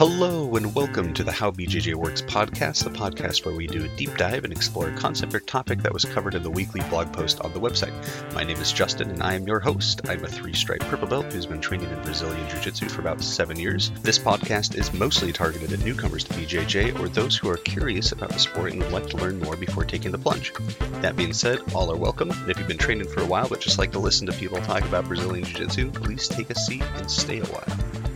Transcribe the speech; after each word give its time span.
Hello, 0.00 0.56
and 0.56 0.74
welcome 0.74 1.12
to 1.12 1.22
the 1.22 1.30
How 1.30 1.50
BJJ 1.50 1.94
Works 1.94 2.22
podcast, 2.22 2.84
the 2.84 2.88
podcast 2.88 3.44
where 3.44 3.54
we 3.54 3.66
do 3.66 3.84
a 3.84 3.96
deep 3.98 4.16
dive 4.16 4.44
and 4.44 4.50
explore 4.50 4.88
a 4.88 4.96
concept 4.96 5.34
or 5.34 5.40
topic 5.40 5.82
that 5.82 5.92
was 5.92 6.06
covered 6.06 6.34
in 6.34 6.42
the 6.42 6.48
weekly 6.50 6.80
blog 6.88 7.12
post 7.12 7.38
on 7.42 7.52
the 7.52 7.60
website. 7.60 7.92
My 8.32 8.42
name 8.42 8.56
is 8.56 8.72
Justin, 8.72 9.10
and 9.10 9.22
I 9.22 9.34
am 9.34 9.46
your 9.46 9.60
host. 9.60 10.00
I'm 10.08 10.24
a 10.24 10.28
three 10.28 10.54
stripe 10.54 10.80
purple 10.80 11.06
belt 11.06 11.30
who's 11.30 11.44
been 11.44 11.60
training 11.60 11.90
in 11.90 12.02
Brazilian 12.02 12.48
Jiu 12.48 12.60
Jitsu 12.60 12.88
for 12.88 13.02
about 13.02 13.22
seven 13.22 13.58
years. 13.58 13.90
This 14.00 14.18
podcast 14.18 14.74
is 14.74 14.90
mostly 14.94 15.34
targeted 15.34 15.70
at 15.70 15.84
newcomers 15.84 16.24
to 16.24 16.32
BJJ 16.32 16.98
or 16.98 17.10
those 17.10 17.36
who 17.36 17.50
are 17.50 17.58
curious 17.58 18.10
about 18.10 18.30
the 18.30 18.38
sport 18.38 18.72
and 18.72 18.82
would 18.82 18.92
like 18.92 19.08
to 19.08 19.18
learn 19.18 19.38
more 19.40 19.56
before 19.58 19.84
taking 19.84 20.12
the 20.12 20.18
plunge. 20.18 20.54
That 21.02 21.14
being 21.14 21.34
said, 21.34 21.60
all 21.74 21.92
are 21.92 21.96
welcome, 21.98 22.30
and 22.30 22.50
if 22.50 22.58
you've 22.58 22.66
been 22.66 22.78
training 22.78 23.08
for 23.08 23.20
a 23.20 23.26
while 23.26 23.50
but 23.50 23.60
just 23.60 23.78
like 23.78 23.92
to 23.92 23.98
listen 23.98 24.26
to 24.28 24.32
people 24.32 24.62
talk 24.62 24.82
about 24.84 25.08
Brazilian 25.08 25.44
Jiu 25.44 25.66
Jitsu, 25.66 25.90
please 25.90 26.26
take 26.26 26.48
a 26.48 26.54
seat 26.54 26.84
and 26.96 27.10
stay 27.10 27.40
a 27.40 27.44
while. 27.44 28.09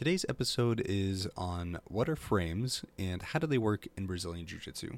Today's 0.00 0.24
episode 0.30 0.80
is 0.86 1.28
on 1.36 1.78
what 1.84 2.08
are 2.08 2.16
frames 2.16 2.86
and 2.98 3.20
how 3.20 3.38
do 3.38 3.46
they 3.46 3.58
work 3.58 3.86
in 3.98 4.06
Brazilian 4.06 4.46
Jiu 4.46 4.58
Jitsu. 4.58 4.96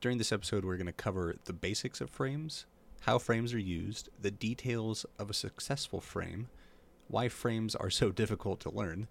During 0.00 0.16
this 0.16 0.32
episode, 0.32 0.64
we're 0.64 0.78
going 0.78 0.86
to 0.86 0.94
cover 0.94 1.36
the 1.44 1.52
basics 1.52 2.00
of 2.00 2.08
frames, 2.08 2.64
how 3.00 3.18
frames 3.18 3.52
are 3.52 3.58
used, 3.58 4.08
the 4.18 4.30
details 4.30 5.04
of 5.18 5.28
a 5.28 5.34
successful 5.34 6.00
frame, 6.00 6.48
why 7.08 7.28
frames 7.28 7.76
are 7.76 7.90
so 7.90 8.10
difficult 8.22 8.60
to 8.60 8.70
learn, 8.70 9.08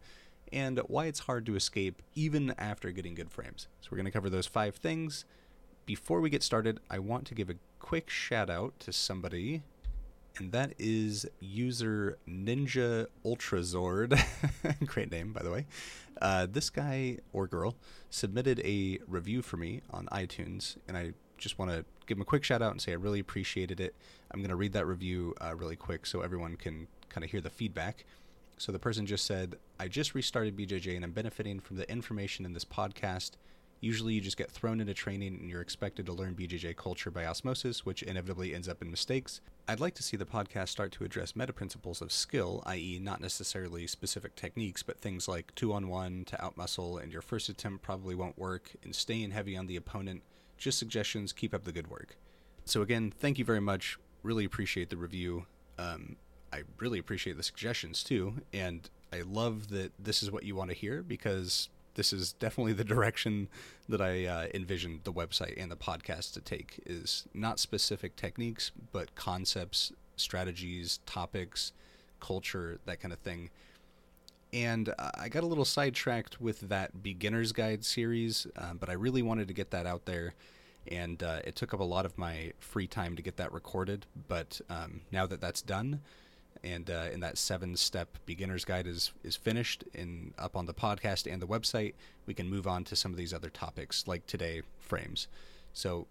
and 0.52 0.80
why 0.88 1.06
it's 1.06 1.20
hard 1.20 1.45
to 1.45 1.56
escape 1.56 2.02
even 2.16 2.56
after 2.58 2.90
getting 2.90 3.14
good 3.14 3.30
frames. 3.30 3.68
So, 3.82 3.90
we're 3.92 3.98
going 3.98 4.06
to 4.06 4.12
cover 4.12 4.32
those 4.32 4.48
five 4.48 4.78
things. 4.78 5.26
Before 5.86 6.22
we 6.22 6.32
get 6.32 6.42
started, 6.42 6.80
I 6.90 6.98
want 6.98 7.28
to 7.28 7.36
give 7.36 7.52
a 7.52 7.59
quick 7.78 8.09
shout 8.09 8.50
out 8.50 8.80
to 8.80 8.92
somebody 8.92 9.62
and 10.40 10.52
that 10.52 10.73
is 10.77 11.26
user 11.40 12.18
Ninja 12.27 13.08
Ultrazord. 13.26 14.20
Great 14.86 15.12
name, 15.12 15.34
by 15.34 15.44
the 15.44 15.52
way. 15.52 15.66
Uh, 16.22 16.48
this 16.50 16.70
guy 16.70 17.17
or 17.34 17.48
girl 17.48 17.75
submitted 18.09 18.59
a 18.64 19.00
review 19.08 19.42
for 19.42 19.58
me 19.58 19.81
on 19.92 20.08
iTunes, 20.08 20.78
and 20.88 20.97
I 20.97 21.14
just 21.38 21.59
want 21.59 21.72
to 21.72 21.86
give 22.06 22.17
him 22.17 22.22
a 22.22 22.25
quick 22.25 22.44
shout 22.44 22.62
out 22.62 22.72
and 22.72 22.81
say 22.81 22.92
I 22.92 22.95
really 22.95 23.20
appreciated 23.20 23.80
it. 23.80 23.95
I'm 24.31 24.39
going 24.39 24.50
to 24.50 24.56
read 24.56 24.73
that 24.73 24.86
review 24.86 25.36
uh, 25.42 25.56
really 25.56 25.75
quick 25.75 26.06
so 26.06 26.22
everyone 26.22 26.56
can 26.56 26.88
kind 27.09 27.23
of 27.23 27.31
hear 27.31 27.42
the 27.42 27.50
feedback. 27.50 28.06
So 28.58 28.72
the 28.72 28.80
person 28.80 29.06
just 29.06 29.25
said, 29.25 29.58
I 29.80 29.88
just 29.88 30.16
restarted 30.16 30.58
BJJ 30.58 30.95
and 30.95 31.06
I'm 31.06 31.12
benefiting 31.12 31.59
from 31.59 31.78
the 31.78 31.90
information 31.92 32.44
in 32.44 32.53
this 32.53 32.66
podcast. 32.66 33.31
Usually, 33.80 34.14
you 34.14 34.22
just 34.22 34.38
get 34.38 34.50
thrown 34.50 34.80
into 34.81 34.94
training 34.94 35.38
and 35.39 35.50
you're 35.50 35.61
expected 35.61 36.06
to 36.08 36.14
learn 36.14 36.36
BJJ 36.36 36.75
culture 36.75 37.11
by 37.11 37.25
osmosis, 37.25 37.86
which 37.86 38.02
inevitably 38.03 38.56
ends 38.56 38.67
up 38.67 38.81
in 38.81 38.89
mistakes. 38.89 39.39
I'd 39.67 39.80
like 39.80 39.94
to 39.95 40.03
see 40.03 40.17
the 40.17 40.25
podcast 40.25 40.69
start 40.69 40.92
to 40.94 41.03
address 41.03 41.36
meta 41.36 41.53
principles 41.53 42.02
of 42.02 42.11
skill, 42.11 42.64
i.e., 42.66 43.00
not 43.02 43.22
necessarily 43.22 43.86
specific 43.86 44.36
techniques, 44.36 44.81
but 44.81 45.00
things 45.00 45.28
like 45.28 45.53
two 45.56 45.73
on 45.73 45.89
one 45.89 46.25
to 46.25 46.38
outmuscle, 46.38 47.02
and 47.02 47.11
your 47.11 47.22
first 47.22 47.50
attempt 47.50 47.84
probably 47.84 48.16
won't 48.16 48.38
work, 48.38 48.72
and 48.84 48.95
staying 48.95 49.31
heavy 49.31 49.56
on 49.56 49.67
the 49.67 49.75
opponent. 49.75 50.23
Just 50.58 50.80
suggestions, 50.80 51.31
keep 51.31 51.53
up 51.53 51.64
the 51.64 51.72
good 51.72 51.89
work. 51.89 52.17
So, 52.66 52.81
again, 52.81 53.14
thank 53.16 53.38
you 53.38 53.45
very 53.45 53.62
much. 53.62 54.00
Really 54.23 54.45
appreciate 54.45 54.89
the 54.89 54.97
review. 54.97 55.45
Um, 55.78 56.16
I 56.52 56.64
really 56.80 56.97
appreciate 56.97 57.38
the 57.38 57.44
suggestions 57.44 58.03
too, 58.03 58.36
and 58.52 58.89
I 59.14 59.22
love 59.22 59.69
that 59.69 59.91
this 60.00 60.23
is 60.23 60.31
what 60.31 60.44
you 60.44 60.56
want 60.56 60.69
to 60.72 60.75
hear 60.75 61.03
because 61.03 61.69
this 61.98 62.14
is 62.14 62.31
definitely 62.34 62.73
the 62.73 62.84
direction 62.86 63.50
that 63.90 64.00
I 64.00 64.26
uh, 64.26 64.48
envisioned 64.53 65.02
the 65.03 65.12
website 65.12 65.62
and 65.62 65.70
the 65.70 65.76
podcast 65.76 66.34
to 66.34 66.42
take 66.42 66.80
is 66.86 67.26
not 67.34 67.59
specific 67.59 68.16
techniques, 68.16 68.72
but 68.94 69.16
concepts, 69.16 69.92
strategies, 70.16 71.00
topics, 71.06 71.73
culture, 72.20 72.78
that 72.86 73.02
kind 73.02 73.12
of 73.12 73.20
thing. 73.20 73.50
And 74.53 74.94
I 74.98 75.28
got 75.28 75.44
a 75.44 75.48
little 75.48 75.66
sidetracked 75.66 76.40
with 76.40 76.62
that 76.70 77.03
beginner's 77.03 77.52
guide 77.52 77.84
series, 77.84 78.48
um, 78.56 78.78
but 78.78 78.90
I 78.90 78.94
really 78.94 79.22
wanted 79.22 79.48
to 79.50 79.53
get 79.53 79.72
that 79.72 79.86
out 79.86 80.06
there. 80.06 80.36
And 80.90 81.22
uh, 81.22 81.40
it 81.44 81.56
took 81.56 81.74
up 81.74 81.81
a 81.81 81.84
lot 81.84 82.06
of 82.06 82.18
my 82.18 82.53
free 82.59 82.88
time 82.88 83.18
to 83.18 83.22
get 83.22 83.38
that 83.38 83.52
recorded. 83.52 84.06
But 84.28 84.62
um, 84.69 85.02
now 85.12 85.25
that 85.25 85.41
that's 85.41 85.62
done, 85.62 86.00
and 86.63 86.90
uh, 86.90 87.06
and 87.12 87.22
that 87.23 87.38
seven 87.38 87.75
step 87.75 88.18
beginner's 88.25 88.66
guide 88.66 88.88
is 88.88 89.12
is 89.23 89.35
finished 89.35 89.84
and 89.94 90.34
up 90.38 90.56
on 90.56 90.66
the 90.66 90.73
podcast 90.73 91.31
and 91.31 91.41
the 91.41 91.47
website 91.47 91.94
we 92.25 92.34
can 92.34 92.50
move 92.50 92.68
on 92.68 92.84
to 92.85 92.95
some 92.95 93.12
of 93.12 93.18
these 93.18 93.34
other 93.34 93.50
topics 93.50 94.07
like 94.07 94.25
today 94.28 94.62
frames. 94.79 95.28
So 95.73 96.07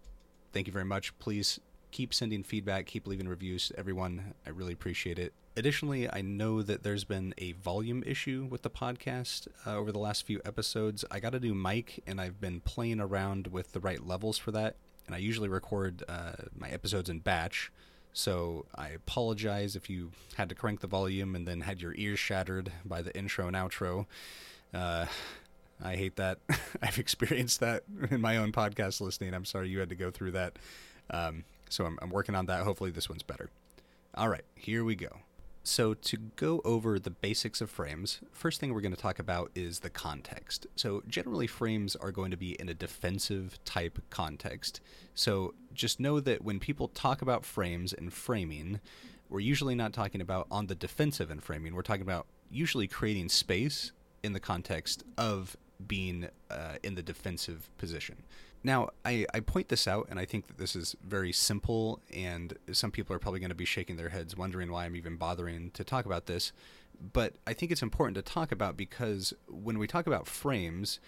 thank 0.53 0.67
you 0.67 0.73
very 0.73 0.85
much. 0.85 1.17
Please 1.19 1.59
keep 1.91 2.13
sending 2.13 2.43
feedback 2.43 2.85
keep 2.85 3.07
leaving 3.07 3.27
reviews 3.27 3.71
everyone. 3.77 4.33
I 4.45 4.49
really 4.49 4.73
appreciate 4.73 5.19
it. 5.19 5.33
Additionally 5.55 6.07
i 6.11 6.21
know 6.21 6.61
that 6.61 6.83
there's 6.83 7.03
been 7.03 7.33
a 7.39 7.53
volume 7.53 8.03
issue 8.05 8.47
with 8.49 8.61
the 8.61 8.69
podcast 8.69 9.47
uh, 9.65 9.75
over 9.75 9.91
the 9.91 9.99
last 9.99 10.25
few 10.25 10.39
episodes. 10.45 11.03
I 11.09 11.19
got 11.19 11.33
a 11.33 11.39
new 11.39 11.55
mic 11.55 12.03
and 12.05 12.21
i've 12.21 12.39
been 12.39 12.61
playing 12.61 12.99
around 12.99 13.47
with 13.47 13.71
the 13.71 13.79
right 13.79 14.05
levels 14.05 14.37
for 14.37 14.51
that 14.51 14.75
and 15.07 15.15
i 15.15 15.17
usually 15.17 15.49
record 15.49 16.03
uh, 16.07 16.33
my 16.55 16.69
episodes 16.69 17.09
in 17.09 17.19
batch 17.19 17.71
so 18.17 18.65
I 18.73 18.89
apologize 18.89 19.75
if 19.75 19.91
you 19.91 20.09
had 20.37 20.49
to 20.49 20.55
crank 20.55 20.79
the 20.79 20.87
volume 20.87 21.35
and 21.35 21.47
then 21.47 21.61
had 21.61 21.83
your 21.83 21.93
ears 21.95 22.17
shattered 22.17 22.71
by 22.83 23.03
the 23.03 23.15
intro 23.15 23.45
and 23.45 23.55
outro. 23.55 24.07
Uh, 24.73 25.05
I 25.83 25.95
hate 25.95 26.15
that. 26.15 26.39
I've 26.81 26.97
experienced 26.97 27.59
that 27.59 27.83
in 28.09 28.19
my 28.19 28.37
own 28.37 28.51
podcast 28.51 29.01
listening. 29.01 29.35
I'm 29.35 29.45
sorry 29.45 29.69
you 29.69 29.77
had 29.77 29.89
to 29.89 29.95
go 29.95 30.09
through 30.09 30.31
that. 30.31 30.57
Um, 31.11 31.43
so 31.69 31.85
I'm, 31.85 31.99
I'm 32.01 32.09
working 32.09 32.33
on 32.33 32.47
that. 32.47 32.63
Hopefully, 32.63 32.89
this 32.89 33.07
one's 33.07 33.21
better. 33.21 33.51
All 34.15 34.29
right, 34.29 34.45
here 34.55 34.83
we 34.83 34.95
go. 34.95 35.19
So, 35.69 35.93
to 35.93 36.15
go 36.15 36.61
over 36.63 36.97
the 36.97 37.09
basics 37.09 37.59
of 37.59 37.69
frames, 37.69 38.21
first 38.31 38.61
thing 38.61 38.73
we're 38.73 38.79
going 38.79 38.95
to 38.95 39.01
talk 39.01 39.19
about 39.19 39.51
is 39.53 39.79
the 39.79 39.89
context. 39.89 40.65
So, 40.77 41.03
generally, 41.09 41.45
frames 41.45 41.93
are 41.97 42.09
going 42.09 42.31
to 42.31 42.37
be 42.37 42.51
in 42.53 42.69
a 42.69 42.73
defensive 42.73 43.59
type 43.65 43.99
context. 44.09 44.79
So, 45.13 45.55
just 45.73 45.99
know 45.99 46.21
that 46.21 46.41
when 46.41 46.61
people 46.61 46.87
talk 46.87 47.21
about 47.21 47.43
frames 47.43 47.91
and 47.91 48.13
framing, 48.13 48.79
we're 49.27 49.41
usually 49.41 49.75
not 49.75 49.91
talking 49.91 50.21
about 50.21 50.47
on 50.49 50.67
the 50.67 50.73
defensive 50.73 51.29
and 51.29 51.43
framing. 51.43 51.75
We're 51.75 51.81
talking 51.81 52.01
about 52.01 52.27
usually 52.49 52.87
creating 52.87 53.27
space 53.27 53.91
in 54.23 54.31
the 54.31 54.39
context 54.39 55.03
of 55.17 55.57
being 55.85 56.29
uh, 56.49 56.75
in 56.81 56.95
the 56.95 57.03
defensive 57.03 57.69
position. 57.77 58.23
Now, 58.63 58.89
I, 59.05 59.25
I 59.33 59.39
point 59.39 59.69
this 59.69 59.87
out, 59.87 60.07
and 60.09 60.19
I 60.19 60.25
think 60.25 60.47
that 60.47 60.57
this 60.57 60.75
is 60.75 60.95
very 61.03 61.31
simple, 61.31 62.01
and 62.13 62.57
some 62.71 62.91
people 62.91 63.15
are 63.15 63.19
probably 63.19 63.39
going 63.39 63.49
to 63.49 63.55
be 63.55 63.65
shaking 63.65 63.97
their 63.97 64.09
heads, 64.09 64.35
wondering 64.35 64.71
why 64.71 64.85
I'm 64.85 64.95
even 64.95 65.15
bothering 65.15 65.71
to 65.71 65.83
talk 65.83 66.05
about 66.05 66.25
this. 66.25 66.51
But 67.13 67.35
I 67.45 67.53
think 67.53 67.71
it's 67.71 67.83
important 67.83 68.15
to 68.15 68.21
talk 68.21 68.51
about 68.51 68.75
because 68.75 69.33
when 69.47 69.77
we 69.77 69.87
talk 69.87 70.07
about 70.07 70.27
frames, 70.27 70.99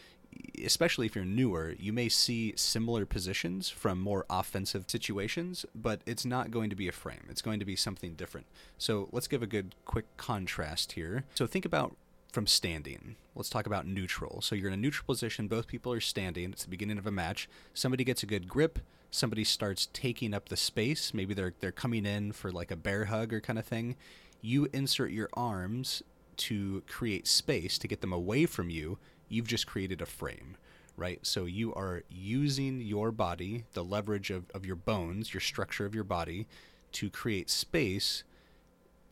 especially 0.63 1.07
if 1.07 1.15
you're 1.15 1.25
newer, 1.25 1.75
you 1.79 1.91
may 1.91 2.09
see 2.09 2.53
similar 2.55 3.05
positions 3.05 3.69
from 3.69 3.99
more 3.99 4.25
offensive 4.29 4.85
situations, 4.87 5.65
but 5.73 6.01
it's 6.05 6.25
not 6.25 6.51
going 6.51 6.69
to 6.69 6.75
be 6.75 6.87
a 6.87 6.91
frame. 6.91 7.25
It's 7.29 7.41
going 7.41 7.59
to 7.59 7.65
be 7.65 7.75
something 7.75 8.13
different. 8.13 8.47
So 8.77 9.09
let's 9.11 9.27
give 9.27 9.41
a 9.41 9.47
good 9.47 9.75
quick 9.85 10.05
contrast 10.17 10.93
here. 10.93 11.23
So 11.33 11.47
think 11.47 11.65
about 11.65 11.95
from 12.31 12.47
standing. 12.47 13.15
Let's 13.35 13.49
talk 13.49 13.65
about 13.65 13.87
neutral. 13.87 14.41
So 14.41 14.55
you're 14.55 14.67
in 14.67 14.73
a 14.73 14.77
neutral 14.77 15.05
position, 15.05 15.47
both 15.47 15.67
people 15.67 15.91
are 15.93 15.99
standing. 15.99 16.51
It's 16.51 16.63
the 16.63 16.69
beginning 16.69 16.97
of 16.97 17.07
a 17.07 17.11
match. 17.11 17.49
Somebody 17.73 18.03
gets 18.03 18.23
a 18.23 18.27
good 18.27 18.47
grip, 18.47 18.79
somebody 19.11 19.43
starts 19.43 19.87
taking 19.93 20.33
up 20.33 20.49
the 20.49 20.57
space. 20.57 21.13
Maybe 21.13 21.33
they're 21.33 21.53
they're 21.59 21.71
coming 21.71 22.05
in 22.05 22.31
for 22.31 22.51
like 22.51 22.71
a 22.71 22.75
bear 22.75 23.05
hug 23.05 23.33
or 23.33 23.41
kind 23.41 23.59
of 23.59 23.65
thing. 23.65 23.95
You 24.41 24.69
insert 24.73 25.11
your 25.11 25.29
arms 25.33 26.03
to 26.37 26.83
create 26.87 27.27
space 27.27 27.77
to 27.79 27.87
get 27.87 28.01
them 28.01 28.13
away 28.13 28.45
from 28.45 28.69
you. 28.69 28.97
You've 29.27 29.47
just 29.47 29.67
created 29.67 30.01
a 30.01 30.05
frame, 30.05 30.55
right? 30.95 31.19
So 31.25 31.45
you 31.45 31.73
are 31.73 32.03
using 32.09 32.79
your 32.79 33.11
body, 33.11 33.65
the 33.73 33.83
leverage 33.83 34.31
of, 34.31 34.49
of 34.53 34.65
your 34.65 34.77
bones, 34.77 35.33
your 35.33 35.41
structure 35.41 35.85
of 35.85 35.93
your 35.93 36.05
body, 36.05 36.47
to 36.93 37.09
create 37.09 37.49
space 37.49 38.23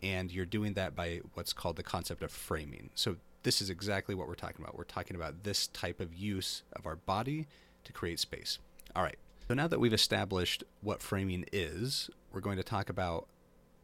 and 0.02 0.31
you're 0.31 0.46
doing 0.46 0.74
that 0.74 0.96
by 0.96 1.22
what's 1.34 1.53
called 1.53 1.75
the 1.75 1.84
concept 1.84 2.22
of 2.23 2.32
framing. 2.32 2.90
So 2.96 3.17
this 3.44 3.61
is 3.61 3.70
exactly 3.70 4.16
what 4.16 4.28
we're 4.28 4.35
talking 4.35 4.61
about. 4.61 4.78
We're 4.78 4.84
talking 4.84 5.16
about 5.16 5.44
this 5.44 5.67
type 5.67 5.99
of 5.99 6.14
use 6.14 6.64
of 6.73 6.85
our 6.85 6.96
body 6.96 7.47
to 7.84 7.94
create 7.94 8.20
space. 8.20 8.59
All 8.96 9.03
right. 9.03 9.17
So 9.47 9.53
now 9.53 9.67
that 9.67 9.79
we've 9.79 9.94
established 9.94 10.64
what 10.82 11.02
framing 11.02 11.46
is, 11.53 12.09
we're 12.32 12.41
going 12.41 12.58
to 12.58 12.64
talk 12.64 12.90
about 12.90 13.28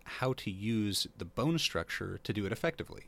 how 0.04 0.34
to 0.34 0.52
use 0.52 1.08
the 1.18 1.26
bone 1.26 1.58
structure 1.58 2.20
to 2.24 2.34
do 2.34 2.46
it 2.46 2.52
effectively. 2.52 3.06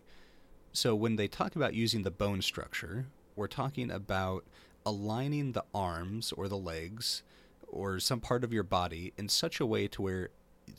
So 0.71 0.95
when 0.95 1.17
they 1.17 1.27
talk 1.27 1.55
about 1.55 1.73
using 1.73 2.03
the 2.03 2.11
bone 2.11 2.41
structure, 2.41 3.07
we're 3.35 3.47
talking 3.47 3.91
about 3.91 4.45
aligning 4.85 5.51
the 5.51 5.65
arms 5.73 6.31
or 6.31 6.47
the 6.47 6.57
legs 6.57 7.23
or 7.67 7.99
some 7.99 8.21
part 8.21 8.43
of 8.43 8.53
your 8.53 8.63
body 8.63 9.13
in 9.17 9.27
such 9.27 9.59
a 9.59 9.65
way 9.65 9.87
to 9.87 10.01
where 10.01 10.29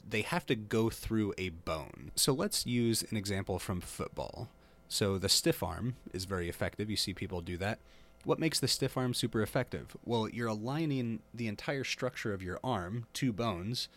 they 0.08 0.22
have 0.22 0.46
to 0.46 0.54
go 0.54 0.90
through 0.90 1.34
a 1.38 1.50
bone. 1.50 2.10
So 2.14 2.32
let's 2.32 2.66
use 2.66 3.04
an 3.10 3.16
example 3.16 3.58
from 3.58 3.80
football. 3.80 4.48
So 4.88 5.18
the 5.18 5.28
stiff 5.28 5.62
arm 5.62 5.96
is 6.12 6.24
very 6.24 6.48
effective. 6.48 6.88
You 6.90 6.96
see 6.96 7.12
people 7.12 7.40
do 7.40 7.56
that. 7.58 7.78
What 8.24 8.38
makes 8.38 8.58
the 8.58 8.68
stiff 8.68 8.96
arm 8.96 9.14
super 9.14 9.42
effective? 9.42 9.96
Well, 10.04 10.28
you're 10.28 10.48
aligning 10.48 11.20
the 11.32 11.48
entire 11.48 11.84
structure 11.84 12.32
of 12.32 12.42
your 12.42 12.58
arm, 12.64 13.06
two 13.12 13.32
bones, 13.32 13.88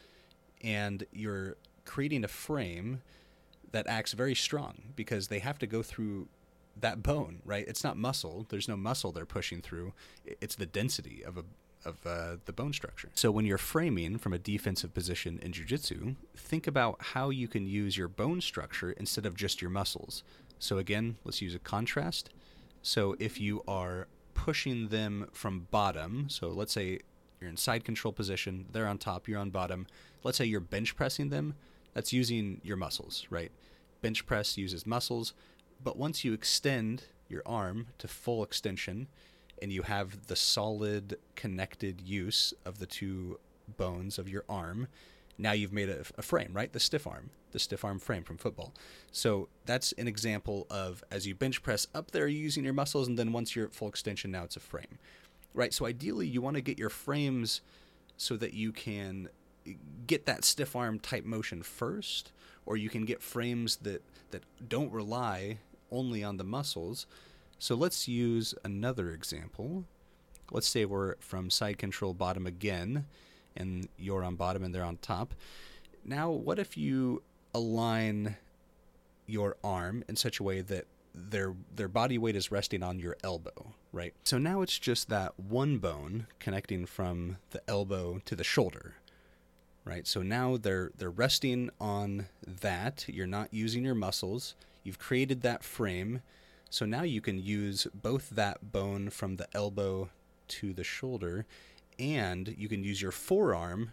and 0.62 1.06
you're 1.12 1.56
creating 1.86 2.24
a 2.24 2.28
frame 2.28 3.02
that 3.72 3.88
acts 3.88 4.14
very 4.14 4.36
strong 4.36 4.94
because 4.96 5.28
they 5.28 5.40
have 5.40 5.58
to 5.60 5.68
go 5.68 5.82
through 5.82 6.28
that 6.80 7.04
bone, 7.04 7.42
right? 7.46 7.68
It's 7.68 7.84
not 7.84 7.98
muscle. 7.98 8.46
There's 8.50 8.68
no 8.68 8.78
muscle 8.78 9.12
they're 9.12 9.26
pushing 9.26 9.62
through. 9.62 9.94
It's 10.26 10.56
the 10.56 10.66
density 10.66 11.24
of 11.24 11.38
a 11.38 11.44
of 11.86 12.06
uh, 12.06 12.38
the 12.46 12.54
bone 12.54 12.74
structure. 12.74 13.10
So 13.16 13.32
when 13.32 13.46
you're 13.46 13.58
framing 13.58 14.18
from 14.18 14.34
a 14.34 14.38
defensive 14.38 14.94
position 14.94 15.40
in 15.42 15.52
jiu-jitsu, 15.52 16.16
think 16.36 16.68
about 16.68 16.98
how 17.00 17.30
you 17.30 17.48
can 17.48 17.68
use 17.68 17.98
your 17.98 18.08
bone 18.08 18.42
structure 18.42 18.92
instead 18.92 19.26
of 19.26 19.36
just 19.36 19.62
your 19.62 19.72
muscles. 19.72 20.24
So 20.60 20.78
again, 20.78 21.18
let's 21.24 21.42
use 21.42 21.56
a 21.56 21.60
contrast. 21.60 22.30
So 22.82 23.16
if 23.20 23.40
you 23.40 23.64
are 23.68 24.08
pushing 24.34 24.90
them 24.90 25.28
from 25.32 25.68
bottom, 25.72 26.30
so 26.30 26.50
let's 26.50 26.74
say 26.74 27.00
you're 27.40 27.50
in 27.50 27.58
side 27.58 27.84
control 27.84 28.12
position, 28.12 28.66
they're 28.72 28.88
on 28.88 28.98
top, 28.98 29.28
you're 29.28 29.40
on 29.40 29.50
bottom. 29.50 29.88
Let's 30.24 30.38
say 30.38 30.46
you're 30.46 30.60
bench 30.60 30.96
pressing 30.96 31.30
them, 31.30 31.56
that's 31.94 32.12
using 32.12 32.60
your 32.64 32.78
muscles, 32.78 33.26
right? 33.30 33.52
Bench 34.02 34.26
press 34.26 34.58
uses 34.58 34.86
muscles, 34.86 35.34
but 35.84 35.98
once 35.98 36.24
you 36.26 36.34
extend 36.34 37.04
your 37.30 37.42
arm 37.46 37.88
to 38.00 38.08
full 38.08 38.44
extension 38.44 39.08
and 39.62 39.72
you 39.72 39.84
have 39.84 40.28
the 40.28 40.36
solid 40.36 41.18
connected 41.36 42.02
use 42.02 42.54
of 42.66 42.80
the 42.80 42.86
two 42.86 43.40
bones 43.78 44.18
of 44.18 44.30
your 44.30 44.44
arm, 44.50 44.88
now 45.38 45.54
you've 45.54 45.74
made 45.74 45.90
a, 45.90 46.04
a, 46.18 46.22
frame, 46.22 46.52
right? 46.54 46.72
The 46.72 46.80
stiff 46.80 47.08
arm, 47.08 47.30
the 47.52 47.60
stiff 47.60 47.86
arm 47.86 48.00
frame 48.00 48.24
from 48.24 48.38
football. 48.38 48.74
So 49.12 49.48
that's 49.66 49.94
an 49.94 50.08
example 50.08 50.68
of 50.70 51.04
as 51.10 51.26
you 51.26 51.34
bench 51.34 51.64
press 51.64 51.88
up 51.96 52.12
there 52.12 52.28
using 52.28 52.64
your 52.64 52.74
muscles, 52.74 53.08
and 53.08 53.18
then 53.18 53.32
once 53.32 53.56
you're 53.56 53.66
at 53.66 53.74
full 53.74 53.88
extension, 53.88 54.32
now 54.32 54.44
it's 54.44 54.58
a 54.58 54.60
frame, 54.60 55.00
right? 55.54 55.74
So 55.74 55.86
ideally, 55.86 56.28
you 56.28 56.42
want 56.42 56.56
to 56.56 56.62
get 56.62 56.78
your 56.78 56.90
frames 56.90 57.62
so 58.18 58.36
that 58.36 58.54
you 58.54 58.72
can 58.72 59.30
get 60.08 60.26
that 60.26 60.44
stiff 60.44 60.76
arm 60.76 61.00
type 61.00 61.26
motion 61.26 61.64
first, 61.64 62.32
or 62.66 62.76
you 62.76 62.90
can 62.90 63.06
get 63.06 63.22
frames 63.22 63.78
that 63.78 64.04
that 64.32 64.44
don't 64.68 64.92
rely 64.92 65.58
only 65.92 66.24
on 66.24 66.38
the 66.38 66.44
muscles. 66.44 67.08
So 67.60 67.76
let's 67.76 68.08
use 68.08 68.56
another 68.64 69.12
example. 69.12 69.84
Let's 70.52 70.68
say 70.68 70.86
we're 70.86 71.16
from 71.20 71.50
side 71.50 71.78
control 71.78 72.14
bottom 72.14 72.48
again, 72.48 73.06
and 73.56 73.88
you're 73.98 74.24
on 74.24 74.36
bottom 74.36 74.64
and 74.64 74.74
they're 74.74 74.84
on 74.84 74.98
top. 74.98 75.34
Now, 76.04 76.32
what 76.32 76.58
if 76.58 76.78
you 76.78 77.22
align 77.54 78.38
your 79.28 79.58
arm 79.64 80.04
in 80.08 80.16
such 80.16 80.40
a 80.40 80.44
way 80.44 80.62
that 80.62 80.86
their 81.14 81.54
their 81.76 81.88
body 81.88 82.18
weight 82.18 82.36
is 82.36 82.52
resting 82.52 82.82
on 82.82 83.00
your 83.00 83.18
elbow, 83.24 83.74
right? 83.92 84.14
So 84.24 84.38
now 84.38 84.62
it's 84.62 84.80
just 84.80 85.10
that 85.10 85.40
one 85.40 85.78
bone 85.78 86.28
connecting 86.40 86.86
from 86.86 87.38
the 87.52 87.62
elbow 87.68 88.22
to 88.26 88.36
the 88.36 88.44
shoulder 88.44 88.96
right? 89.90 90.06
So 90.06 90.22
now 90.22 90.58
they're 90.58 90.92
they're 90.98 91.10
resting 91.10 91.72
on 91.80 92.28
that. 92.62 93.06
You're 93.08 93.28
not 93.28 93.54
using 93.54 93.84
your 93.84 93.96
muscles. 93.96 94.56
You've 94.84 95.00
created 95.00 95.42
that 95.42 95.64
frame. 95.64 96.22
So 96.70 96.86
now 96.86 97.04
you 97.04 97.22
can 97.22 97.40
use 97.40 97.88
both 97.94 98.30
that 98.32 98.72
bone 98.72 99.10
from 99.10 99.38
the 99.38 99.48
elbow 99.54 100.10
to 100.50 100.74
the 100.74 100.84
shoulder 100.84 101.46
and 101.98 102.56
you 102.58 102.70
can 102.70 102.84
use 102.84 103.02
your 103.02 103.12
forearm 103.12 103.92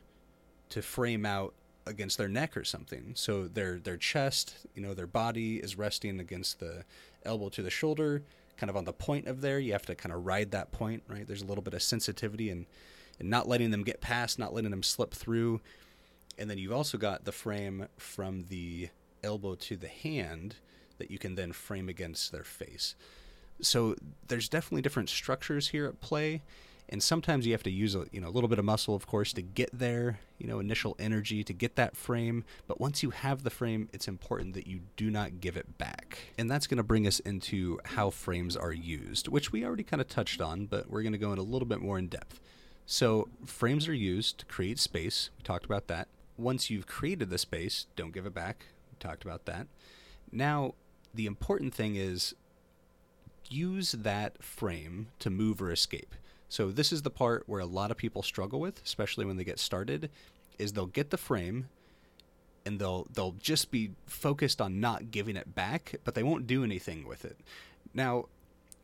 to 0.70 0.82
frame 0.82 1.26
out 1.26 1.55
against 1.87 2.19
their 2.19 2.28
neck 2.28 2.56
or 2.56 2.64
something. 2.64 3.12
So 3.14 3.46
their 3.46 3.78
their 3.78 3.96
chest, 3.96 4.67
you 4.75 4.82
know, 4.82 4.94
their 4.94 5.06
body 5.06 5.56
is 5.56 5.78
resting 5.78 6.20
against 6.20 6.61
the 6.61 6.84
elbow 7.25 7.49
to 7.50 7.62
the 7.62 7.70
shoulder, 7.70 8.23
kind 8.56 8.70
of 8.70 8.76
on 8.76 8.84
the 8.84 8.93
point 8.93 9.26
of 9.26 9.40
there. 9.40 9.58
You 9.58 9.72
have 9.72 9.87
to 9.87 9.94
kind 9.94 10.12
of 10.12 10.26
ride 10.26 10.50
that 10.50 10.72
point, 10.72 11.02
right? 11.08 11.26
There's 11.26 11.43
a 11.43 11.46
little 11.46 11.62
bit 11.62 11.75
of 11.75 11.82
sensitivity 11.82 12.50
and 12.50 12.67
and 13.19 13.31
not 13.31 13.49
letting 13.49 13.70
them 13.70 13.82
get 13.82 14.00
past, 14.00 14.38
not 14.38 14.52
letting 14.52 14.70
them 14.70 14.82
slip 14.82 15.14
through. 15.14 15.61
And 16.38 16.50
then 16.50 16.58
you've 16.58 16.72
also 16.72 16.99
got 16.99 17.25
the 17.25 17.32
frame 17.32 17.88
from 17.96 18.44
the 18.49 18.90
elbow 19.25 19.55
to 19.55 19.76
the 19.76 19.88
hand 19.88 20.56
that 20.98 21.10
you 21.10 21.19
can 21.19 21.34
then 21.34 21.52
frame 21.52 21.88
against 21.88 22.32
their 22.32 22.44
face. 22.44 22.94
So 23.60 23.96
there's 24.28 24.48
definitely 24.48 24.82
different 24.82 25.08
structures 25.08 25.69
here 25.69 25.87
at 25.87 26.00
play. 26.00 26.43
And 26.88 27.02
sometimes 27.02 27.44
you 27.46 27.52
have 27.52 27.64
to 27.64 27.70
use 27.70 27.96
a 27.96 28.06
you 28.12 28.20
know 28.20 28.28
a 28.28 28.31
little 28.31 28.48
bit 28.48 28.60
of 28.60 28.64
muscle, 28.64 28.94
of 28.94 29.08
course, 29.08 29.32
to 29.32 29.43
get 29.43 29.70
there, 29.72 30.20
you 30.38 30.46
know, 30.46 30.60
initial 30.60 30.94
energy 31.00 31.43
to 31.43 31.52
get 31.52 31.75
that 31.75 31.96
frame. 31.96 32.44
But 32.69 32.81
once 32.81 33.02
you 33.02 33.10
have 33.10 33.43
the 33.43 33.50
frame, 33.50 33.88
it's 33.93 34.06
important 34.06 34.54
that 34.54 34.69
you 34.69 34.82
do 34.96 35.10
not 35.10 35.40
give 35.40 35.56
it 35.56 35.78
back. 35.78 36.19
And 36.38 36.48
that's 36.48 36.69
going 36.69 36.76
to 36.76 36.84
bring 36.84 37.04
us 37.04 37.19
into 37.19 37.81
how 37.84 38.10
frames 38.10 38.56
are 38.56 38.72
used, 38.72 39.26
which 39.26 39.50
we 39.50 39.64
already 39.64 39.82
kind 39.82 40.00
of 40.00 40.06
touched 40.06 40.40
on, 40.40 40.66
but 40.66 40.88
we're 40.88 41.02
going 41.02 41.10
to 41.10 41.19
go 41.19 41.32
in 41.32 41.38
a 41.38 41.43
little 41.43 41.66
bit 41.66 41.81
more 41.81 41.98
in 41.98 42.06
depth. 42.06 42.40
So 42.84 43.31
frames 43.44 43.88
are 43.88 43.94
used 43.94 44.38
to 44.38 44.46
create 44.46 44.78
space. 44.78 45.31
We 45.38 45.43
talked 45.43 45.64
about 45.64 45.88
that 45.88 46.06
once 46.38 46.70
you've 46.70 46.87
created 46.87 47.31
the 47.31 47.38
space, 47.38 47.87
don't 47.96 48.12
give 48.12 48.26
it 48.26 48.34
back. 48.34 48.66
We 48.90 48.96
talked 48.98 49.25
about 49.25 49.46
that. 49.46 49.66
Now, 50.31 50.75
the 51.17 51.27
important 51.27 51.75
thing 51.75 51.97
is 51.97 52.35
use 53.49 53.93
that 53.93 54.43
frame 54.43 55.09
to 55.19 55.31
move 55.31 55.63
or 55.63 55.71
escape. 55.71 56.15
So 56.49 56.71
this 56.71 56.93
is 56.93 57.03
the 57.03 57.11
part 57.11 57.45
where 57.47 57.61
a 57.61 57.67
lot 57.67 57.91
of 57.91 57.97
people 57.97 58.23
struggle 58.23 58.61
with, 58.61 58.83
especially 58.85 59.25
when 59.25 59.37
they 59.37 59.45
get 59.45 59.59
started, 59.59 60.11
is 60.59 60.73
they'll 60.73 60.87
get 60.87 61.11
the 61.11 61.17
frame 61.17 61.69
and 62.65 62.79
they'll 62.79 63.07
they'll 63.13 63.37
just 63.41 63.71
be 63.71 63.93
focused 64.07 64.61
on 64.61 64.81
not 64.81 65.11
giving 65.11 65.37
it 65.37 65.55
back, 65.55 65.97
but 66.05 66.15
they 66.15 66.23
won't 66.23 66.47
do 66.47 66.65
anything 66.65 67.07
with 67.07 67.25
it. 67.25 67.37
Now, 67.95 68.27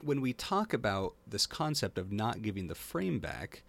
when 0.00 0.20
we 0.20 0.32
talk 0.32 0.72
about 0.72 1.14
this 1.26 1.46
concept 1.46 1.98
of 1.98 2.12
not 2.12 2.42
giving 2.42 2.66
the 2.68 2.74
frame 2.74 3.18
back, 3.20 3.62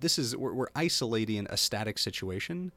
this 0.00 0.18
is 0.18 0.36
we're, 0.36 0.52
we're 0.52 0.68
isolating 0.74 1.46
a 1.50 1.56
static 1.56 1.98
situation 1.98 2.72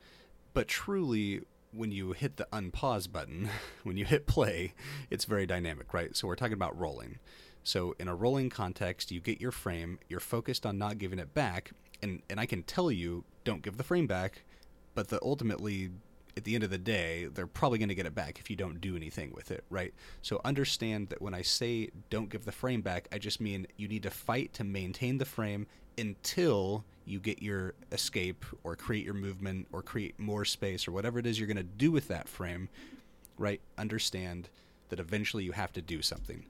but 0.54 0.68
truly, 0.68 1.42
when 1.72 1.92
you 1.92 2.12
hit 2.12 2.38
the 2.38 2.48
unpause 2.52 3.12
button, 3.12 3.50
when 3.84 3.98
you 3.98 4.06
hit 4.06 4.28
play, 4.28 4.74
it's 5.10 5.26
very 5.26 5.46
dynamic, 5.46 5.94
right? 5.94 6.16
So 6.16 6.28
we're 6.28 6.36
talking 6.36 6.54
about 6.54 6.78
rolling. 6.78 7.20
So 7.64 7.96
in 8.00 8.08
a 8.08 8.16
rolling 8.16 8.50
context, 8.50 9.12
you 9.12 9.20
get 9.20 9.40
your 9.40 9.52
frame, 9.52 10.00
you're 10.10 10.20
focused 10.20 10.66
on 10.66 10.78
not 10.78 10.98
giving 10.98 11.20
it 11.20 11.34
back, 11.34 11.72
and, 12.02 12.22
and 12.30 12.40
I 12.40 12.46
can 12.46 12.64
tell 12.64 12.92
you, 12.92 13.24
don't 13.44 13.62
give 13.62 13.78
the 13.78 13.84
frame 13.84 14.08
back, 14.08 14.44
but 14.96 15.10
the 15.10 15.20
ultimately 15.22 15.92
at 16.38 16.44
the 16.44 16.56
end 16.56 16.64
of 16.64 16.70
the 16.70 16.78
day, 16.78 17.26
they're 17.26 17.48
probably 17.48 17.78
going 17.78 17.90
to 17.90 17.96
get 17.96 18.06
it 18.06 18.16
back 18.16 18.40
if 18.40 18.50
you 18.50 18.56
don't 18.56 18.80
do 18.80 18.96
anything 18.96 19.32
with 19.34 19.52
it, 19.52 19.66
right? 19.70 19.94
So 20.22 20.40
understand 20.46 21.10
that 21.10 21.22
when 21.22 21.34
I 21.34 21.42
say 21.42 21.90
don't 22.10 22.30
give 22.30 22.46
the 22.46 22.52
frame 22.52 22.82
back, 22.82 23.08
I 23.12 23.18
just 23.18 23.42
mean 23.42 23.68
you 23.78 23.88
need 23.88 24.04
to 24.04 24.10
fight 24.10 24.54
to 24.54 24.64
maintain 24.64 25.18
the 25.18 25.26
frame 25.26 25.68
until 25.98 26.84
you 27.06 27.20
get 27.20 27.42
your 27.42 27.74
escape 27.92 28.46
or 28.64 28.76
create 28.76 29.06
your 29.06 29.14
movement 29.14 29.68
or 29.72 29.82
create 29.82 30.20
more 30.20 30.46
space 30.46 30.88
or 30.88 30.92
whatever 30.92 31.20
it 31.20 31.26
is 31.26 31.40
you're 31.40 31.48
going 31.48 31.58
to 31.58 31.64
do 31.64 31.92
with 31.92 32.08
that 32.08 32.28
frame, 32.28 32.70
right? 33.38 33.60
Understand 33.78 34.50
that 34.90 35.00
eventually 35.00 35.44
you 35.44 35.52
have 35.52 35.74
to 35.74 35.82
do 35.82 36.02
something. 36.02 36.46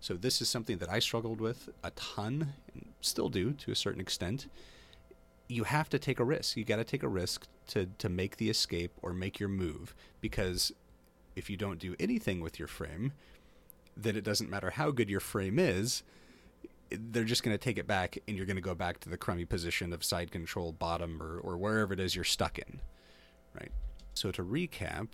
So 0.00 0.14
this 0.14 0.42
is 0.42 0.48
something 0.48 0.78
that 0.78 0.90
I 0.90 0.98
struggled 0.98 1.40
with 1.40 1.68
a 1.84 1.90
ton 1.92 2.54
and 2.74 2.92
still 3.00 3.28
do 3.28 3.52
to 3.52 3.70
a 3.70 3.76
certain 3.76 4.00
extent. 4.00 4.48
You 5.48 5.64
have 5.64 5.88
to 5.90 5.98
take 5.98 6.18
a 6.18 6.24
risk. 6.24 6.56
You 6.56 6.64
got 6.64 6.76
to 6.76 6.84
take 6.84 7.02
a 7.02 7.08
risk 7.08 7.46
to 7.68 7.86
to 7.98 8.08
make 8.08 8.36
the 8.36 8.50
escape 8.50 8.92
or 9.02 9.12
make 9.12 9.38
your 9.38 9.48
move 9.48 9.94
because 10.20 10.72
if 11.36 11.48
you 11.48 11.56
don't 11.56 11.78
do 11.78 11.94
anything 12.00 12.40
with 12.40 12.58
your 12.58 12.68
frame, 12.68 13.12
then 13.96 14.16
it 14.16 14.24
doesn't 14.24 14.50
matter 14.50 14.70
how 14.70 14.90
good 14.90 15.08
your 15.08 15.20
frame 15.20 15.58
is, 15.58 16.02
they're 17.10 17.24
just 17.24 17.42
going 17.42 17.56
to 17.56 17.62
take 17.62 17.78
it 17.78 17.86
back 17.86 18.18
and 18.26 18.36
you're 18.36 18.46
going 18.46 18.56
to 18.56 18.62
go 18.62 18.74
back 18.74 19.00
to 19.00 19.08
the 19.08 19.16
crummy 19.16 19.44
position 19.44 19.92
of 19.92 20.04
side 20.04 20.30
control 20.30 20.72
bottom 20.72 21.22
or, 21.22 21.38
or 21.38 21.56
wherever 21.56 21.92
it 21.92 22.00
is 22.00 22.14
you're 22.14 22.24
stuck 22.24 22.58
in 22.58 22.80
right 23.58 23.72
so 24.14 24.30
to 24.30 24.42
recap 24.42 25.08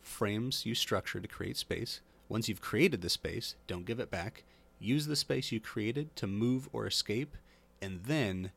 frames 0.00 0.64
use 0.64 0.78
structure 0.78 1.20
to 1.20 1.28
create 1.28 1.56
space 1.56 2.00
once 2.28 2.48
you've 2.48 2.60
created 2.60 3.00
the 3.00 3.10
space 3.10 3.56
don't 3.66 3.86
give 3.86 4.00
it 4.00 4.10
back 4.10 4.44
use 4.78 5.06
the 5.06 5.16
space 5.16 5.52
you 5.52 5.60
created 5.60 6.14
to 6.16 6.26
move 6.26 6.68
or 6.72 6.86
escape 6.86 7.36
and 7.80 8.04
then 8.04 8.50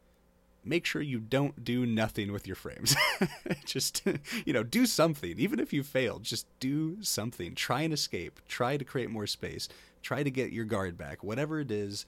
make 0.63 0.85
sure 0.85 1.01
you 1.01 1.19
don't 1.19 1.63
do 1.63 1.85
nothing 1.85 2.31
with 2.31 2.45
your 2.45 2.55
frames. 2.55 2.95
just, 3.65 4.03
you 4.45 4.53
know, 4.53 4.63
do 4.63 4.85
something. 4.85 5.35
Even 5.37 5.59
if 5.59 5.73
you 5.73 5.83
fail 5.83 6.19
just 6.19 6.47
do 6.59 7.01
something. 7.01 7.55
Try 7.55 7.81
and 7.81 7.93
escape. 7.93 8.39
Try 8.47 8.77
to 8.77 8.85
create 8.85 9.09
more 9.09 9.27
space. 9.27 9.67
Try 10.01 10.23
to 10.23 10.31
get 10.31 10.51
your 10.51 10.65
guard 10.65 10.97
back. 10.97 11.23
Whatever 11.23 11.59
it 11.59 11.71
is, 11.71 12.05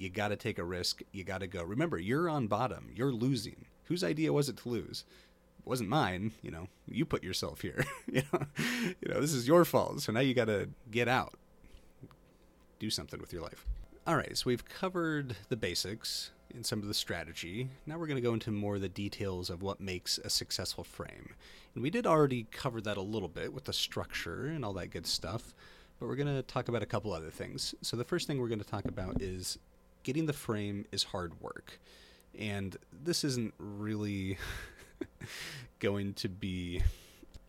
you 0.00 0.08
got 0.08 0.28
to 0.28 0.36
take 0.36 0.58
a 0.58 0.64
risk. 0.64 1.02
You 1.12 1.24
got 1.24 1.40
to 1.40 1.46
go. 1.46 1.62
Remember, 1.62 1.98
you're 1.98 2.28
on 2.28 2.46
bottom. 2.46 2.90
You're 2.94 3.12
losing. 3.12 3.66
Whose 3.84 4.02
idea 4.02 4.32
was 4.32 4.48
it 4.48 4.56
to 4.58 4.68
lose? 4.68 5.04
It 5.58 5.66
wasn't 5.66 5.90
mine. 5.90 6.32
You 6.42 6.50
know, 6.50 6.68
you 6.88 7.04
put 7.04 7.22
yourself 7.22 7.60
here. 7.60 7.84
you 8.10 8.22
know, 8.32 8.40
you 9.00 9.12
know, 9.12 9.20
this 9.20 9.34
is 9.34 9.46
your 9.46 9.64
fault. 9.64 10.00
So 10.00 10.12
now 10.12 10.20
you 10.20 10.32
got 10.32 10.46
to 10.46 10.70
get 10.90 11.06
out. 11.06 11.34
Do 12.78 12.88
something 12.88 13.20
with 13.20 13.32
your 13.32 13.42
life. 13.42 13.66
All 14.06 14.16
right, 14.16 14.36
so 14.36 14.44
we've 14.46 14.64
covered 14.64 15.36
the 15.50 15.56
basics 15.56 16.30
and 16.54 16.64
some 16.64 16.80
of 16.80 16.88
the 16.88 16.94
strategy. 16.94 17.68
Now 17.84 17.98
we're 17.98 18.06
going 18.06 18.16
to 18.16 18.22
go 18.22 18.32
into 18.32 18.50
more 18.50 18.76
of 18.76 18.80
the 18.80 18.88
details 18.88 19.50
of 19.50 19.62
what 19.62 19.80
makes 19.80 20.18
a 20.18 20.30
successful 20.30 20.82
frame. 20.82 21.34
And 21.74 21.82
we 21.82 21.90
did 21.90 22.06
already 22.06 22.46
cover 22.50 22.80
that 22.80 22.96
a 22.96 23.02
little 23.02 23.28
bit 23.28 23.52
with 23.52 23.64
the 23.64 23.74
structure 23.74 24.46
and 24.46 24.64
all 24.64 24.72
that 24.72 24.88
good 24.88 25.06
stuff, 25.06 25.54
but 25.98 26.06
we're 26.06 26.16
going 26.16 26.34
to 26.34 26.42
talk 26.42 26.68
about 26.68 26.82
a 26.82 26.86
couple 26.86 27.12
other 27.12 27.30
things. 27.30 27.74
So 27.82 27.96
the 27.98 28.04
first 28.04 28.26
thing 28.26 28.40
we're 28.40 28.48
going 28.48 28.60
to 28.60 28.66
talk 28.66 28.86
about 28.86 29.20
is 29.20 29.58
getting 30.02 30.26
the 30.26 30.32
frame 30.32 30.86
is 30.92 31.04
hard 31.04 31.40
work. 31.40 31.80
And 32.38 32.76
this 32.92 33.24
isn't 33.24 33.54
really 33.58 34.38
going 35.78 36.14
to 36.14 36.28
be 36.28 36.82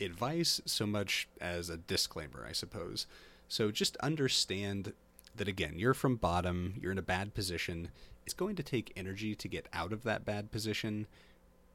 advice 0.00 0.60
so 0.66 0.86
much 0.86 1.28
as 1.40 1.70
a 1.70 1.76
disclaimer, 1.76 2.46
I 2.48 2.52
suppose. 2.52 3.06
So 3.48 3.70
just 3.70 3.96
understand 3.98 4.92
that 5.36 5.48
again, 5.48 5.74
you're 5.76 5.94
from 5.94 6.16
bottom, 6.16 6.74
you're 6.80 6.92
in 6.92 6.98
a 6.98 7.02
bad 7.02 7.34
position. 7.34 7.88
It's 8.24 8.34
going 8.34 8.56
to 8.56 8.62
take 8.62 8.92
energy 8.96 9.34
to 9.34 9.48
get 9.48 9.68
out 9.72 9.92
of 9.92 10.02
that 10.04 10.24
bad 10.24 10.50
position. 10.50 11.06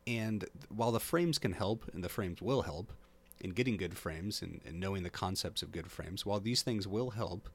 And 0.06 0.46
while 0.70 0.92
the 0.92 1.00
frames 1.00 1.38
can 1.38 1.54
help, 1.54 1.90
and 1.94 2.04
the 2.04 2.10
frames 2.10 2.42
will 2.42 2.62
help 2.64 2.94
in 3.40 3.52
getting 3.52 3.78
good 3.78 3.98
frames 3.98 4.42
and, 4.42 4.62
and 4.66 4.80
knowing 4.80 5.04
the 5.04 5.10
concepts 5.10 5.62
of 5.62 5.72
good 5.72 5.92
frames, 5.92 6.26
while 6.26 6.40
these 6.40 6.62
things 6.62 6.88
will 6.88 7.12
help, 7.12 7.50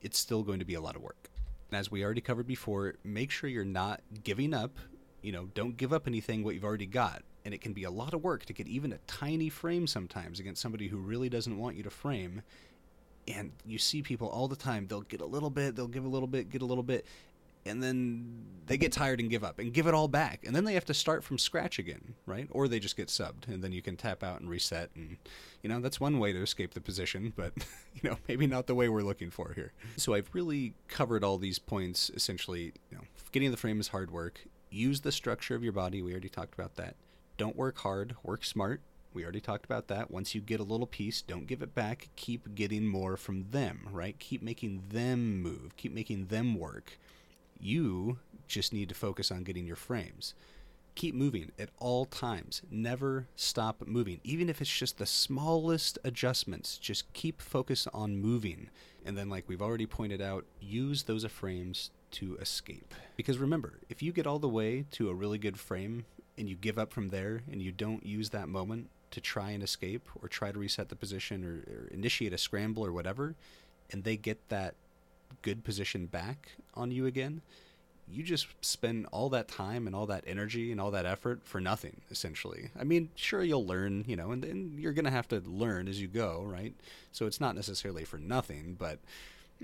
it's 0.00 0.18
still 0.18 0.42
going 0.42 0.58
to 0.58 0.64
be 0.64 0.74
a 0.74 0.80
lot 0.80 0.96
of 0.96 1.02
work. 1.02 1.30
As 1.72 1.90
we 1.90 2.04
already 2.04 2.20
covered 2.20 2.46
before, 2.46 2.94
make 3.02 3.30
sure 3.30 3.48
you're 3.48 3.64
not 3.64 4.00
giving 4.22 4.52
up. 4.52 4.78
You 5.22 5.32
know, 5.32 5.48
don't 5.54 5.76
give 5.76 5.92
up 5.92 6.06
anything 6.06 6.44
what 6.44 6.54
you've 6.54 6.64
already 6.64 6.86
got. 6.86 7.22
And 7.44 7.54
it 7.54 7.60
can 7.60 7.72
be 7.72 7.84
a 7.84 7.90
lot 7.90 8.14
of 8.14 8.22
work 8.22 8.44
to 8.46 8.52
get 8.52 8.68
even 8.68 8.92
a 8.92 8.98
tiny 9.06 9.48
frame 9.48 9.86
sometimes 9.86 10.38
against 10.38 10.60
somebody 10.60 10.88
who 10.88 10.98
really 10.98 11.28
doesn't 11.28 11.56
want 11.56 11.76
you 11.76 11.82
to 11.82 11.90
frame 11.90 12.42
and 13.28 13.52
you 13.64 13.78
see 13.78 14.02
people 14.02 14.28
all 14.28 14.48
the 14.48 14.56
time 14.56 14.86
they'll 14.88 15.02
get 15.02 15.20
a 15.20 15.26
little 15.26 15.50
bit 15.50 15.76
they'll 15.76 15.86
give 15.86 16.04
a 16.04 16.08
little 16.08 16.26
bit 16.26 16.50
get 16.50 16.62
a 16.62 16.66
little 16.66 16.82
bit 16.82 17.06
and 17.64 17.82
then 17.82 18.44
they 18.66 18.76
get 18.76 18.92
tired 18.92 19.20
and 19.20 19.30
give 19.30 19.44
up 19.44 19.58
and 19.58 19.72
give 19.72 19.86
it 19.86 19.94
all 19.94 20.08
back 20.08 20.42
and 20.44 20.54
then 20.54 20.64
they 20.64 20.74
have 20.74 20.84
to 20.84 20.94
start 20.94 21.22
from 21.22 21.38
scratch 21.38 21.78
again 21.78 22.14
right 22.26 22.48
or 22.50 22.68
they 22.68 22.78
just 22.78 22.96
get 22.96 23.08
subbed 23.08 23.46
and 23.46 23.62
then 23.62 23.72
you 23.72 23.82
can 23.82 23.96
tap 23.96 24.22
out 24.22 24.40
and 24.40 24.48
reset 24.48 24.90
and 24.94 25.16
you 25.62 25.68
know 25.68 25.80
that's 25.80 26.00
one 26.00 26.18
way 26.18 26.32
to 26.32 26.42
escape 26.42 26.74
the 26.74 26.80
position 26.80 27.32
but 27.36 27.52
you 27.94 28.08
know 28.08 28.16
maybe 28.28 28.46
not 28.46 28.66
the 28.66 28.74
way 28.74 28.88
we're 28.88 29.02
looking 29.02 29.30
for 29.30 29.52
here 29.54 29.72
so 29.96 30.14
i've 30.14 30.30
really 30.32 30.74
covered 30.88 31.24
all 31.24 31.38
these 31.38 31.58
points 31.58 32.10
essentially 32.14 32.72
you 32.90 32.96
know 32.96 33.04
getting 33.32 33.50
the 33.50 33.56
frame 33.56 33.80
is 33.80 33.88
hard 33.88 34.10
work 34.10 34.44
use 34.70 35.00
the 35.00 35.12
structure 35.12 35.54
of 35.54 35.62
your 35.62 35.72
body 35.72 36.02
we 36.02 36.12
already 36.12 36.28
talked 36.28 36.54
about 36.54 36.76
that 36.76 36.96
don't 37.36 37.56
work 37.56 37.78
hard 37.78 38.14
work 38.22 38.44
smart 38.44 38.80
we 39.14 39.24
already 39.24 39.40
talked 39.40 39.64
about 39.64 39.88
that. 39.88 40.10
Once 40.10 40.34
you 40.34 40.40
get 40.40 40.60
a 40.60 40.64
little 40.64 40.86
piece, 40.86 41.22
don't 41.22 41.46
give 41.46 41.62
it 41.62 41.74
back. 41.74 42.08
Keep 42.16 42.54
getting 42.54 42.86
more 42.86 43.16
from 43.16 43.50
them, 43.50 43.88
right? 43.92 44.18
Keep 44.18 44.42
making 44.42 44.84
them 44.88 45.42
move. 45.42 45.76
Keep 45.76 45.92
making 45.92 46.26
them 46.26 46.54
work. 46.54 46.98
You 47.62 48.18
just 48.48 48.72
need 48.72 48.88
to 48.88 48.94
focus 48.94 49.30
on 49.30 49.44
getting 49.44 49.66
your 49.66 49.76
frames. 49.76 50.34
Keep 50.96 51.14
moving 51.14 51.52
at 51.58 51.70
all 51.78 52.04
times. 52.04 52.60
Never 52.70 53.26
stop 53.36 53.86
moving. 53.86 54.20
Even 54.24 54.50
if 54.50 54.60
it's 54.60 54.76
just 54.76 54.98
the 54.98 55.06
smallest 55.06 55.98
adjustments, 56.04 56.76
just 56.76 57.10
keep 57.12 57.40
focus 57.40 57.86
on 57.94 58.16
moving. 58.16 58.68
And 59.06 59.16
then, 59.16 59.30
like 59.30 59.48
we've 59.48 59.62
already 59.62 59.86
pointed 59.86 60.20
out, 60.20 60.44
use 60.60 61.04
those 61.04 61.24
frames 61.26 61.90
to 62.12 62.36
escape. 62.36 62.94
Because 63.16 63.38
remember, 63.38 63.78
if 63.88 64.02
you 64.02 64.12
get 64.12 64.26
all 64.26 64.38
the 64.38 64.48
way 64.48 64.84
to 64.90 65.08
a 65.08 65.14
really 65.14 65.38
good 65.38 65.58
frame 65.58 66.04
and 66.36 66.48
you 66.48 66.56
give 66.56 66.78
up 66.78 66.92
from 66.92 67.08
there 67.08 67.42
and 67.50 67.62
you 67.62 67.72
don't 67.72 68.04
use 68.04 68.30
that 68.30 68.48
moment 68.48 68.90
to 69.12 69.20
try 69.20 69.50
and 69.50 69.62
escape 69.62 70.08
or 70.20 70.28
try 70.28 70.50
to 70.50 70.58
reset 70.58 70.88
the 70.88 70.96
position 70.96 71.44
or, 71.44 71.72
or 71.72 71.86
initiate 71.88 72.32
a 72.32 72.38
scramble 72.38 72.84
or 72.84 72.92
whatever, 72.92 73.34
and 73.90 74.04
they 74.04 74.16
get 74.16 74.48
that 74.48 74.74
good 75.42 75.64
position 75.64 76.06
back 76.06 76.52
on 76.74 76.90
you 76.90 77.06
again, 77.06 77.42
you 78.08 78.22
just 78.22 78.46
spend 78.60 79.06
all 79.12 79.30
that 79.30 79.48
time 79.48 79.86
and 79.86 79.96
all 79.96 80.06
that 80.06 80.24
energy 80.26 80.70
and 80.70 80.80
all 80.80 80.90
that 80.90 81.06
effort 81.06 81.40
for 81.44 81.60
nothing, 81.60 82.00
essentially. 82.10 82.70
I 82.78 82.84
mean, 82.84 83.08
sure, 83.14 83.42
you'll 83.42 83.66
learn, 83.66 84.04
you 84.06 84.16
know, 84.16 84.32
and, 84.32 84.44
and 84.44 84.78
you're 84.78 84.92
going 84.92 85.04
to 85.06 85.10
have 85.10 85.28
to 85.28 85.40
learn 85.40 85.88
as 85.88 86.00
you 86.00 86.08
go, 86.08 86.42
right? 86.44 86.74
So 87.12 87.26
it's 87.26 87.40
not 87.40 87.54
necessarily 87.54 88.04
for 88.04 88.18
nothing, 88.18 88.76
but 88.78 88.98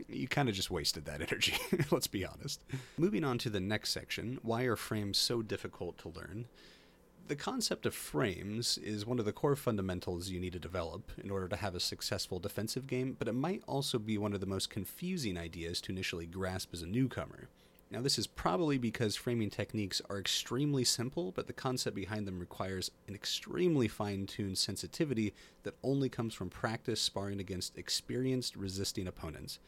you 0.09 0.29
kind 0.29 0.49
of 0.49 0.55
just 0.55 0.71
wasted 0.71 1.05
that 1.07 1.21
energy, 1.31 1.57
let's 1.91 2.07
be 2.07 2.25
honest. 2.25 2.63
Moving 2.97 3.25
on 3.25 3.39
to 3.39 3.51
the 3.51 3.61
next 3.61 3.91
section 3.91 4.39
why 4.43 4.63
are 4.63 4.77
frames 4.77 5.19
so 5.19 5.43
difficult 5.43 5.99
to 5.99 6.09
learn? 6.09 6.47
The 7.29 7.37
concept 7.37 7.85
of 7.85 7.95
frames 7.95 8.79
is 8.79 9.05
one 9.05 9.19
of 9.19 9.27
the 9.27 9.33
core 9.33 9.55
fundamentals 9.55 10.31
you 10.31 10.41
need 10.41 10.55
to 10.55 10.59
develop 10.59 11.13
in 11.23 11.31
order 11.31 11.47
to 11.47 11.57
have 11.57 11.75
a 11.75 11.81
successful 11.81 12.39
defensive 12.39 12.87
game, 12.87 13.17
but 13.19 13.29
it 13.29 13.35
might 13.35 13.63
also 13.67 13.99
be 13.99 14.17
one 14.17 14.33
of 14.33 14.41
the 14.41 14.47
most 14.47 14.71
confusing 14.71 15.37
ideas 15.37 15.83
to 15.83 15.93
initially 15.93 16.25
grasp 16.25 16.71
as 16.73 16.81
a 16.81 16.87
newcomer. 16.87 17.49
Now, 17.91 18.01
this 18.01 18.19
is 18.19 18.27
probably 18.27 18.79
because 18.79 19.15
framing 19.15 19.51
techniques 19.51 20.01
are 20.09 20.19
extremely 20.19 20.85
simple, 20.85 21.33
but 21.33 21.47
the 21.47 21.53
concept 21.53 21.97
behind 21.97 22.27
them 22.27 22.39
requires 22.39 22.91
an 23.07 23.15
extremely 23.15 23.89
fine 23.89 24.27
tuned 24.27 24.59
sensitivity 24.59 25.35
that 25.65 25.77
only 25.83 26.09
comes 26.09 26.35
from 26.35 26.49
practice 26.49 27.01
sparring 27.01 27.41
against 27.41 27.77
experienced 27.77 28.57
resisting 28.57 29.07
opponents. 29.07 29.59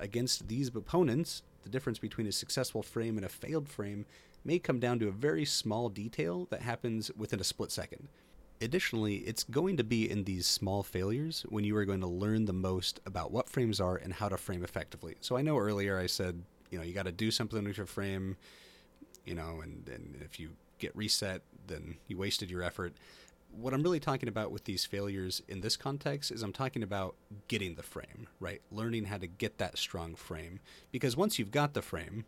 Against 0.00 0.48
these 0.48 0.68
opponents, 0.68 1.42
the 1.62 1.68
difference 1.68 1.98
between 1.98 2.26
a 2.26 2.32
successful 2.32 2.82
frame 2.82 3.16
and 3.16 3.24
a 3.24 3.28
failed 3.28 3.68
frame 3.68 4.06
may 4.44 4.58
come 4.58 4.80
down 4.80 4.98
to 4.98 5.08
a 5.08 5.12
very 5.12 5.44
small 5.44 5.90
detail 5.90 6.48
that 6.50 6.62
happens 6.62 7.10
within 7.16 7.38
a 7.38 7.44
split 7.44 7.70
second. 7.70 8.08
Additionally, 8.62 9.16
it's 9.16 9.44
going 9.44 9.76
to 9.76 9.84
be 9.84 10.10
in 10.10 10.24
these 10.24 10.46
small 10.46 10.82
failures 10.82 11.44
when 11.48 11.64
you 11.64 11.76
are 11.76 11.84
going 11.84 12.00
to 12.00 12.06
learn 12.06 12.46
the 12.46 12.52
most 12.52 13.00
about 13.04 13.30
what 13.30 13.48
frames 13.48 13.80
are 13.80 13.96
and 13.96 14.14
how 14.14 14.28
to 14.28 14.38
frame 14.38 14.64
effectively. 14.64 15.16
So 15.20 15.36
I 15.36 15.42
know 15.42 15.58
earlier 15.58 15.98
I 15.98 16.06
said, 16.06 16.42
you 16.70 16.78
know, 16.78 16.84
you 16.84 16.94
got 16.94 17.04
to 17.04 17.12
do 17.12 17.30
something 17.30 17.64
with 17.64 17.76
your 17.76 17.86
frame, 17.86 18.36
you 19.26 19.34
know, 19.34 19.60
and, 19.62 19.88
and 19.88 20.16
if 20.22 20.40
you 20.40 20.50
get 20.78 20.96
reset, 20.96 21.42
then 21.66 21.96
you 22.06 22.16
wasted 22.16 22.50
your 22.50 22.62
effort. 22.62 22.94
What 23.52 23.74
I'm 23.74 23.82
really 23.82 24.00
talking 24.00 24.28
about 24.28 24.52
with 24.52 24.64
these 24.64 24.84
failures 24.84 25.42
in 25.48 25.60
this 25.60 25.76
context 25.76 26.30
is 26.30 26.42
I'm 26.42 26.52
talking 26.52 26.82
about 26.82 27.14
getting 27.48 27.74
the 27.74 27.82
frame, 27.82 28.28
right? 28.38 28.62
Learning 28.70 29.04
how 29.04 29.18
to 29.18 29.26
get 29.26 29.58
that 29.58 29.76
strong 29.76 30.14
frame. 30.14 30.60
Because 30.92 31.16
once 31.16 31.38
you've 31.38 31.50
got 31.50 31.74
the 31.74 31.82
frame, 31.82 32.24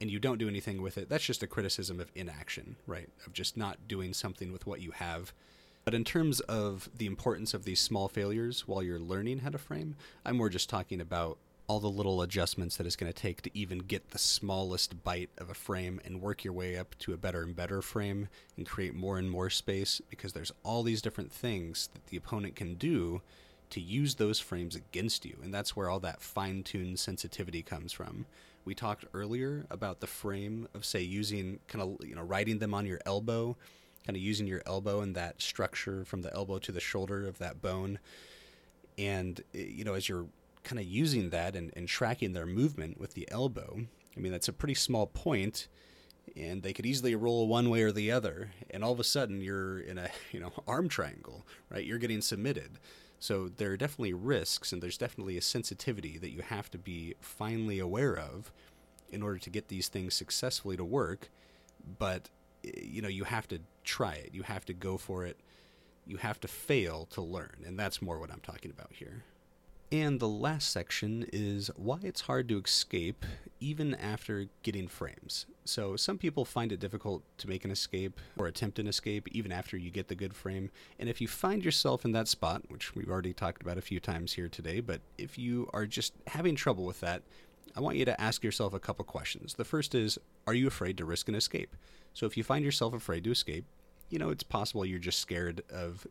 and 0.00 0.10
you 0.10 0.18
don't 0.18 0.38
do 0.38 0.48
anything 0.48 0.82
with 0.82 0.98
it, 0.98 1.08
that's 1.08 1.24
just 1.24 1.42
a 1.42 1.46
criticism 1.46 2.00
of 2.00 2.10
inaction, 2.14 2.76
right? 2.86 3.08
Of 3.26 3.32
just 3.32 3.56
not 3.56 3.88
doing 3.88 4.12
something 4.12 4.52
with 4.52 4.66
what 4.66 4.80
you 4.80 4.90
have. 4.92 5.32
But 5.84 5.94
in 5.94 6.04
terms 6.04 6.40
of 6.40 6.90
the 6.96 7.06
importance 7.06 7.54
of 7.54 7.64
these 7.64 7.80
small 7.80 8.08
failures 8.08 8.66
while 8.66 8.82
you're 8.82 8.98
learning 8.98 9.38
how 9.38 9.50
to 9.50 9.58
frame, 9.58 9.96
I'm 10.24 10.36
more 10.36 10.48
just 10.48 10.68
talking 10.68 11.00
about 11.00 11.38
all 11.68 11.80
the 11.80 11.90
little 11.90 12.22
adjustments 12.22 12.76
that 12.76 12.86
it's 12.86 12.96
going 12.96 13.12
to 13.12 13.18
take 13.22 13.42
to 13.42 13.58
even 13.58 13.78
get 13.78 14.10
the 14.10 14.18
smallest 14.18 15.02
bite 15.02 15.30
of 15.38 15.50
a 15.50 15.54
frame 15.54 16.00
and 16.04 16.20
work 16.20 16.44
your 16.44 16.52
way 16.52 16.76
up 16.76 16.96
to 16.98 17.12
a 17.12 17.16
better 17.16 17.42
and 17.42 17.56
better 17.56 17.82
frame 17.82 18.28
and 18.56 18.66
create 18.66 18.94
more 18.94 19.18
and 19.18 19.30
more 19.30 19.50
space 19.50 20.00
because 20.08 20.32
there's 20.32 20.52
all 20.62 20.82
these 20.82 21.02
different 21.02 21.32
things 21.32 21.88
that 21.92 22.06
the 22.06 22.16
opponent 22.16 22.54
can 22.54 22.74
do 22.74 23.20
to 23.70 23.80
use 23.80 24.14
those 24.14 24.38
frames 24.38 24.76
against 24.76 25.24
you. 25.24 25.36
And 25.42 25.52
that's 25.52 25.74
where 25.74 25.90
all 25.90 25.98
that 26.00 26.22
fine 26.22 26.62
tuned 26.62 27.00
sensitivity 27.00 27.62
comes 27.62 27.92
from 27.92 28.26
we 28.66 28.74
talked 28.74 29.06
earlier 29.14 29.64
about 29.70 30.00
the 30.00 30.06
frame 30.06 30.68
of 30.74 30.84
say 30.84 31.00
using 31.00 31.60
kind 31.68 31.82
of 31.82 32.06
you 32.06 32.14
know 32.14 32.22
riding 32.22 32.58
them 32.58 32.74
on 32.74 32.84
your 32.84 33.00
elbow 33.06 33.56
kind 34.04 34.16
of 34.16 34.22
using 34.22 34.46
your 34.46 34.60
elbow 34.66 35.00
and 35.00 35.14
that 35.14 35.40
structure 35.40 36.04
from 36.04 36.20
the 36.20 36.34
elbow 36.34 36.58
to 36.58 36.72
the 36.72 36.80
shoulder 36.80 37.26
of 37.26 37.38
that 37.38 37.62
bone 37.62 37.98
and 38.98 39.42
eh, 39.54 39.64
you 39.68 39.84
know 39.84 39.94
as 39.94 40.08
you're 40.08 40.26
kind 40.66 40.78
of 40.78 40.84
using 40.84 41.30
that 41.30 41.56
and, 41.56 41.72
and 41.76 41.88
tracking 41.88 42.32
their 42.32 42.46
movement 42.46 42.98
with 43.00 43.14
the 43.14 43.26
elbow 43.30 43.80
i 44.16 44.20
mean 44.20 44.32
that's 44.32 44.48
a 44.48 44.52
pretty 44.52 44.74
small 44.74 45.06
point 45.06 45.68
and 46.36 46.62
they 46.62 46.72
could 46.72 46.84
easily 46.84 47.14
roll 47.14 47.46
one 47.46 47.70
way 47.70 47.82
or 47.82 47.92
the 47.92 48.10
other 48.10 48.50
and 48.70 48.82
all 48.82 48.92
of 48.92 49.00
a 49.00 49.04
sudden 49.04 49.40
you're 49.40 49.78
in 49.78 49.96
a 49.98 50.08
you 50.32 50.40
know 50.40 50.52
arm 50.66 50.88
triangle 50.88 51.46
right 51.70 51.86
you're 51.86 51.98
getting 51.98 52.20
submitted 52.20 52.78
so 53.18 53.48
there 53.48 53.72
are 53.72 53.76
definitely 53.76 54.12
risks, 54.12 54.72
and 54.72 54.82
there's 54.82 54.98
definitely 54.98 55.36
a 55.36 55.42
sensitivity 55.42 56.18
that 56.18 56.30
you 56.30 56.42
have 56.42 56.70
to 56.70 56.78
be 56.78 57.14
finely 57.20 57.78
aware 57.78 58.16
of 58.16 58.52
in 59.10 59.22
order 59.22 59.38
to 59.38 59.50
get 59.50 59.68
these 59.68 59.88
things 59.88 60.14
successfully 60.14 60.76
to 60.76 60.84
work. 60.84 61.30
But 61.98 62.28
eh, 62.64 62.70
you 62.82 63.02
know, 63.02 63.08
you 63.08 63.24
have 63.24 63.48
to 63.48 63.60
try 63.84 64.14
it. 64.14 64.30
You 64.32 64.42
have 64.42 64.64
to 64.66 64.74
go 64.74 64.98
for 64.98 65.24
it. 65.24 65.38
You 66.06 66.18
have 66.18 66.40
to 66.40 66.48
fail 66.48 67.06
to 67.10 67.20
learn, 67.20 67.64
and 67.66 67.78
that's 67.78 68.02
more 68.02 68.18
what 68.18 68.30
I'm 68.30 68.40
talking 68.40 68.70
about 68.70 68.92
here. 68.92 69.24
And 69.92 70.18
the 70.18 70.28
last 70.28 70.72
section 70.72 71.26
is 71.32 71.70
why 71.76 71.98
it's 72.02 72.22
hard 72.22 72.48
to 72.48 72.58
escape 72.58 73.24
even 73.60 73.94
after 73.94 74.46
getting 74.62 74.88
frames. 74.88 75.46
So, 75.64 75.94
some 75.96 76.18
people 76.18 76.44
find 76.44 76.72
it 76.72 76.80
difficult 76.80 77.22
to 77.38 77.48
make 77.48 77.64
an 77.64 77.70
escape 77.70 78.20
or 78.36 78.46
attempt 78.46 78.80
an 78.80 78.88
escape 78.88 79.28
even 79.30 79.52
after 79.52 79.76
you 79.76 79.90
get 79.90 80.08
the 80.08 80.16
good 80.16 80.34
frame. 80.34 80.70
And 80.98 81.08
if 81.08 81.20
you 81.20 81.28
find 81.28 81.64
yourself 81.64 82.04
in 82.04 82.12
that 82.12 82.26
spot, 82.26 82.62
which 82.68 82.96
we've 82.96 83.08
already 83.08 83.32
talked 83.32 83.62
about 83.62 83.78
a 83.78 83.82
few 83.82 84.00
times 84.00 84.32
here 84.32 84.48
today, 84.48 84.80
but 84.80 85.00
if 85.18 85.38
you 85.38 85.70
are 85.72 85.86
just 85.86 86.14
having 86.26 86.56
trouble 86.56 86.84
with 86.84 87.00
that, 87.00 87.22
I 87.76 87.80
want 87.80 87.96
you 87.96 88.04
to 88.06 88.20
ask 88.20 88.42
yourself 88.42 88.74
a 88.74 88.80
couple 88.80 89.04
questions. 89.04 89.54
The 89.54 89.64
first 89.64 89.94
is 89.94 90.18
Are 90.48 90.54
you 90.54 90.66
afraid 90.66 90.98
to 90.98 91.04
risk 91.04 91.28
an 91.28 91.36
escape? 91.36 91.76
So, 92.12 92.26
if 92.26 92.36
you 92.36 92.42
find 92.42 92.64
yourself 92.64 92.92
afraid 92.92 93.22
to 93.24 93.30
escape, 93.30 93.64
you 94.10 94.18
know, 94.18 94.30
it's 94.30 94.42
possible 94.42 94.84
you're 94.84 94.98
just 94.98 95.20
scared 95.20 95.62
of 95.70 96.06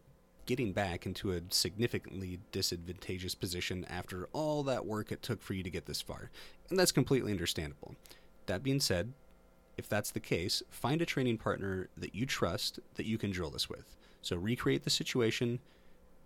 getting 0.46 0.74
back 0.74 1.06
into 1.06 1.32
a 1.32 1.42
significantly 1.50 2.40
disadvantageous 2.52 3.36
position 3.36 3.86
after 3.90 4.28
all 4.34 4.64
that 4.64 4.86
work 4.86 5.12
it 5.12 5.22
took 5.22 5.42
for 5.42 5.54
you 5.54 5.64
to 5.64 5.70
get 5.70 5.86
this 5.86 6.02
far. 6.02 6.30
And 6.70 6.78
that's 6.78 6.92
completely 6.92 7.32
understandable. 7.32 7.96
That 8.46 8.64
being 8.64 8.80
said, 8.80 9.14
if 9.78 9.90
that's 9.90 10.12
the 10.12 10.20
case, 10.20 10.64
find 10.70 11.02
a 11.02 11.06
training 11.06 11.38
partner 11.38 11.90
that 11.98 12.16
you 12.16 12.26
trust 12.26 12.80
that 12.96 13.06
you 13.06 13.18
can 13.18 13.32
drill 13.32 13.50
this 13.50 13.70
with. 13.70 13.96
So 14.22 14.36
recreate 14.36 14.84
the 14.84 14.90
situation, 14.90 15.60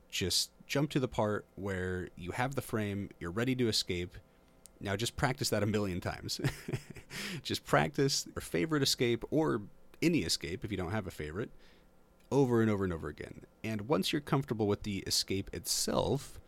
just 0.10 0.52
jump 0.68 0.90
to 0.92 1.00
the 1.00 1.08
part 1.08 1.46
where 1.56 2.10
you 2.16 2.32
have 2.32 2.56
the 2.56 2.62
frame, 2.62 3.10
you're 3.20 3.32
ready 3.32 3.56
to 3.56 3.68
escape. 3.68 4.18
Now 4.80 4.96
just 4.96 5.16
practice 5.16 5.50
that 5.50 5.64
a 5.64 5.66
million 5.66 6.00
times. 6.00 6.40
just 7.44 7.66
practice 7.66 8.28
your 8.36 8.42
favorite 8.42 8.84
escape 8.84 9.24
or 9.32 9.62
any 10.02 10.20
escape 10.20 10.64
if 10.64 10.72
you 10.72 10.78
don't 10.78 10.92
have 10.92 11.08
a 11.08 11.12
favorite 11.12 11.50
over 12.32 12.62
and 12.62 12.70
over 12.70 12.84
and 12.84 12.94
over 12.94 13.08
again. 13.08 13.42
And 13.64 13.88
once 13.88 14.12
you're 14.12 14.22
comfortable 14.22 14.68
with 14.68 14.84
the 14.84 15.00
escape 15.00 15.50
itself, 15.54 16.40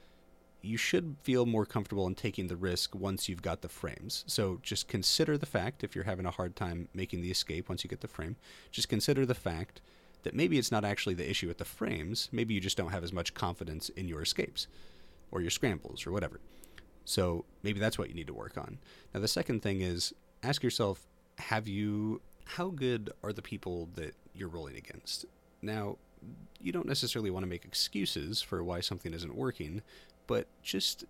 you 0.62 0.78
should 0.78 1.16
feel 1.24 1.46
more 1.46 1.66
comfortable 1.66 2.06
in 2.08 2.16
taking 2.16 2.48
the 2.48 2.56
risk 2.56 2.94
once 2.94 3.28
you've 3.28 3.42
got 3.42 3.62
the 3.62 3.70
frames. 3.70 4.24
So 4.28 4.60
just 4.62 4.88
consider 4.88 5.38
the 5.38 5.46
fact, 5.46 5.84
if 5.84 5.96
you're 5.96 6.04
having 6.04 6.26
a 6.26 6.32
hard 6.32 6.56
time 6.56 6.88
making 6.94 7.22
the 7.22 7.32
escape 7.32 7.68
once 7.68 7.84
you 7.84 7.90
get 7.90 8.02
the 8.02 8.08
frame, 8.08 8.36
just 8.72 8.90
consider 8.90 9.26
the 9.26 9.34
fact 9.34 9.82
that 10.24 10.36
maybe 10.36 10.60
it's 10.60 10.72
not 10.72 10.86
actually 10.86 11.16
the 11.16 11.30
issue 11.30 11.48
with 11.48 11.58
the 11.58 11.66
frames. 11.66 12.30
Maybe 12.32 12.54
you 12.54 12.60
just 12.60 12.78
don't 12.78 12.92
have 12.92 13.04
as 13.04 13.12
much 13.12 13.34
confidence 13.34 13.90
in 13.90 14.08
your 14.08 14.22
escapes 14.22 14.68
or 15.32 15.42
your 15.42 15.50
scrambles 15.50 16.06
or 16.06 16.12
whatever. 16.12 16.40
So 17.06 17.46
maybe 17.64 17.80
that's 17.80 17.98
what 17.98 18.10
you 18.10 18.16
need 18.16 18.28
to 18.28 18.34
work 18.34 18.58
on. 18.58 18.78
Now, 19.14 19.20
the 19.20 19.28
second 19.28 19.64
thing 19.64 19.82
is 19.82 20.14
ask 20.44 20.62
yourself 20.62 21.08
have 21.40 21.68
you, 21.68 22.22
how 22.46 22.70
good 22.70 23.10
are 23.24 23.34
the 23.34 23.42
people 23.42 23.90
that 23.96 24.14
you're 24.36 24.50
rolling 24.50 24.78
against? 24.78 25.26
Now, 25.62 25.98
you 26.60 26.72
don't 26.72 26.88
necessarily 26.88 27.32
want 27.32 27.44
to 27.44 27.50
make 27.50 27.66
excuses 27.66 28.42
for 28.42 28.64
why 28.64 28.82
something 28.82 29.14
isn't 29.14 29.36
working, 29.36 29.82
but 30.28 30.48
just 30.62 31.06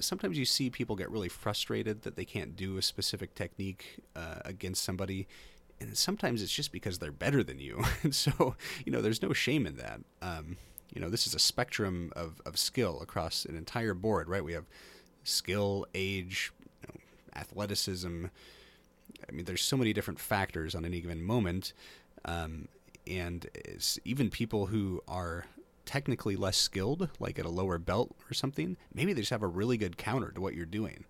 sometimes 0.00 0.38
you 0.38 0.44
see 0.44 0.70
people 0.70 0.96
get 0.96 1.10
really 1.10 1.28
frustrated 1.28 2.02
that 2.02 2.16
they 2.16 2.24
can't 2.24 2.54
do 2.54 2.76
a 2.76 2.82
specific 2.82 3.34
technique 3.34 4.00
uh, 4.14 4.36
against 4.44 4.84
somebody 4.84 5.26
and 5.82 5.96
sometimes 5.96 6.42
it's 6.42 6.52
just 6.52 6.72
because 6.72 6.98
they're 6.98 7.12
better 7.12 7.42
than 7.42 7.58
you. 7.58 7.82
And 8.02 8.14
so 8.24 8.56
you 8.84 8.92
know 8.92 9.02
there's 9.02 9.22
no 9.22 9.32
shame 9.32 9.66
in 9.66 9.76
that. 9.76 10.00
Um, 10.20 10.56
you 10.94 11.00
know 11.00 11.10
this 11.10 11.26
is 11.26 11.34
a 11.34 11.38
spectrum 11.38 12.12
of, 12.14 12.40
of 12.46 12.58
skill 12.58 13.00
across 13.00 13.44
an 13.44 13.56
entire 13.56 13.94
board 13.94 14.28
right? 14.28 14.44
We 14.44 14.52
have 14.52 14.66
skill 15.24 15.86
age 15.94 16.52
you 16.82 16.88
know, 16.88 17.00
athleticism. 17.40 18.26
I 19.28 19.32
mean 19.32 19.44
there's 19.44 19.62
so 19.62 19.76
many 19.76 19.92
different 19.92 20.20
factors 20.20 20.74
on 20.74 20.84
any 20.84 21.00
given 21.00 21.22
moment. 21.22 21.72
Um, 22.24 22.68
and 23.06 23.48
even 24.04 24.30
people 24.30 24.66
who 24.66 25.02
are 25.08 25.46
technically 25.84 26.36
less 26.36 26.56
skilled, 26.56 27.10
like 27.18 27.38
at 27.38 27.44
a 27.44 27.50
lower 27.50 27.78
belt 27.78 28.14
or 28.30 28.34
something, 28.34 28.76
maybe 28.94 29.12
they 29.12 29.20
just 29.20 29.30
have 29.30 29.42
a 29.42 29.48
really 29.48 29.76
good 29.76 29.96
counter 29.96 30.30
to 30.30 30.40
what 30.40 30.54
you're 30.54 30.66
doing. 30.66 31.04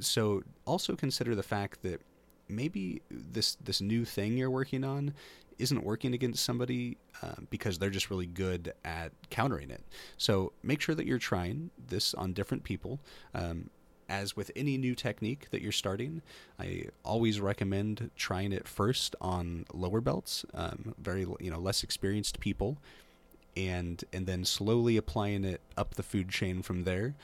So 0.00 0.42
also 0.66 0.96
consider 0.96 1.34
the 1.34 1.42
fact 1.42 1.82
that 1.82 2.00
maybe 2.48 3.02
this 3.10 3.56
this 3.56 3.80
new 3.80 4.04
thing 4.04 4.36
you're 4.36 4.50
working 4.50 4.84
on 4.84 5.14
isn't 5.58 5.84
working 5.84 6.14
against 6.14 6.44
somebody 6.44 6.96
uh, 7.22 7.34
because 7.48 7.78
they're 7.78 7.90
just 7.90 8.10
really 8.10 8.26
good 8.26 8.72
at 8.84 9.12
countering 9.30 9.70
it. 9.70 9.84
So 10.16 10.52
make 10.62 10.80
sure 10.80 10.94
that 10.94 11.06
you're 11.06 11.18
trying 11.18 11.70
this 11.88 12.12
on 12.14 12.32
different 12.32 12.64
people. 12.64 13.00
Um, 13.34 13.70
as 14.08 14.36
with 14.36 14.50
any 14.54 14.76
new 14.76 14.94
technique 14.94 15.48
that 15.50 15.62
you're 15.62 15.72
starting, 15.72 16.22
I 16.58 16.86
always 17.04 17.40
recommend 17.40 18.10
trying 18.16 18.52
it 18.52 18.68
first 18.68 19.16
on 19.20 19.66
lower 19.72 20.00
belts, 20.00 20.44
um, 20.54 20.94
very 20.98 21.26
you 21.40 21.50
know 21.50 21.58
less 21.58 21.82
experienced 21.82 22.40
people, 22.40 22.78
and 23.56 24.02
and 24.12 24.26
then 24.26 24.44
slowly 24.44 24.96
applying 24.96 25.44
it 25.44 25.60
up 25.76 25.94
the 25.94 26.02
food 26.02 26.28
chain 26.28 26.62
from 26.62 26.84
there, 26.84 27.14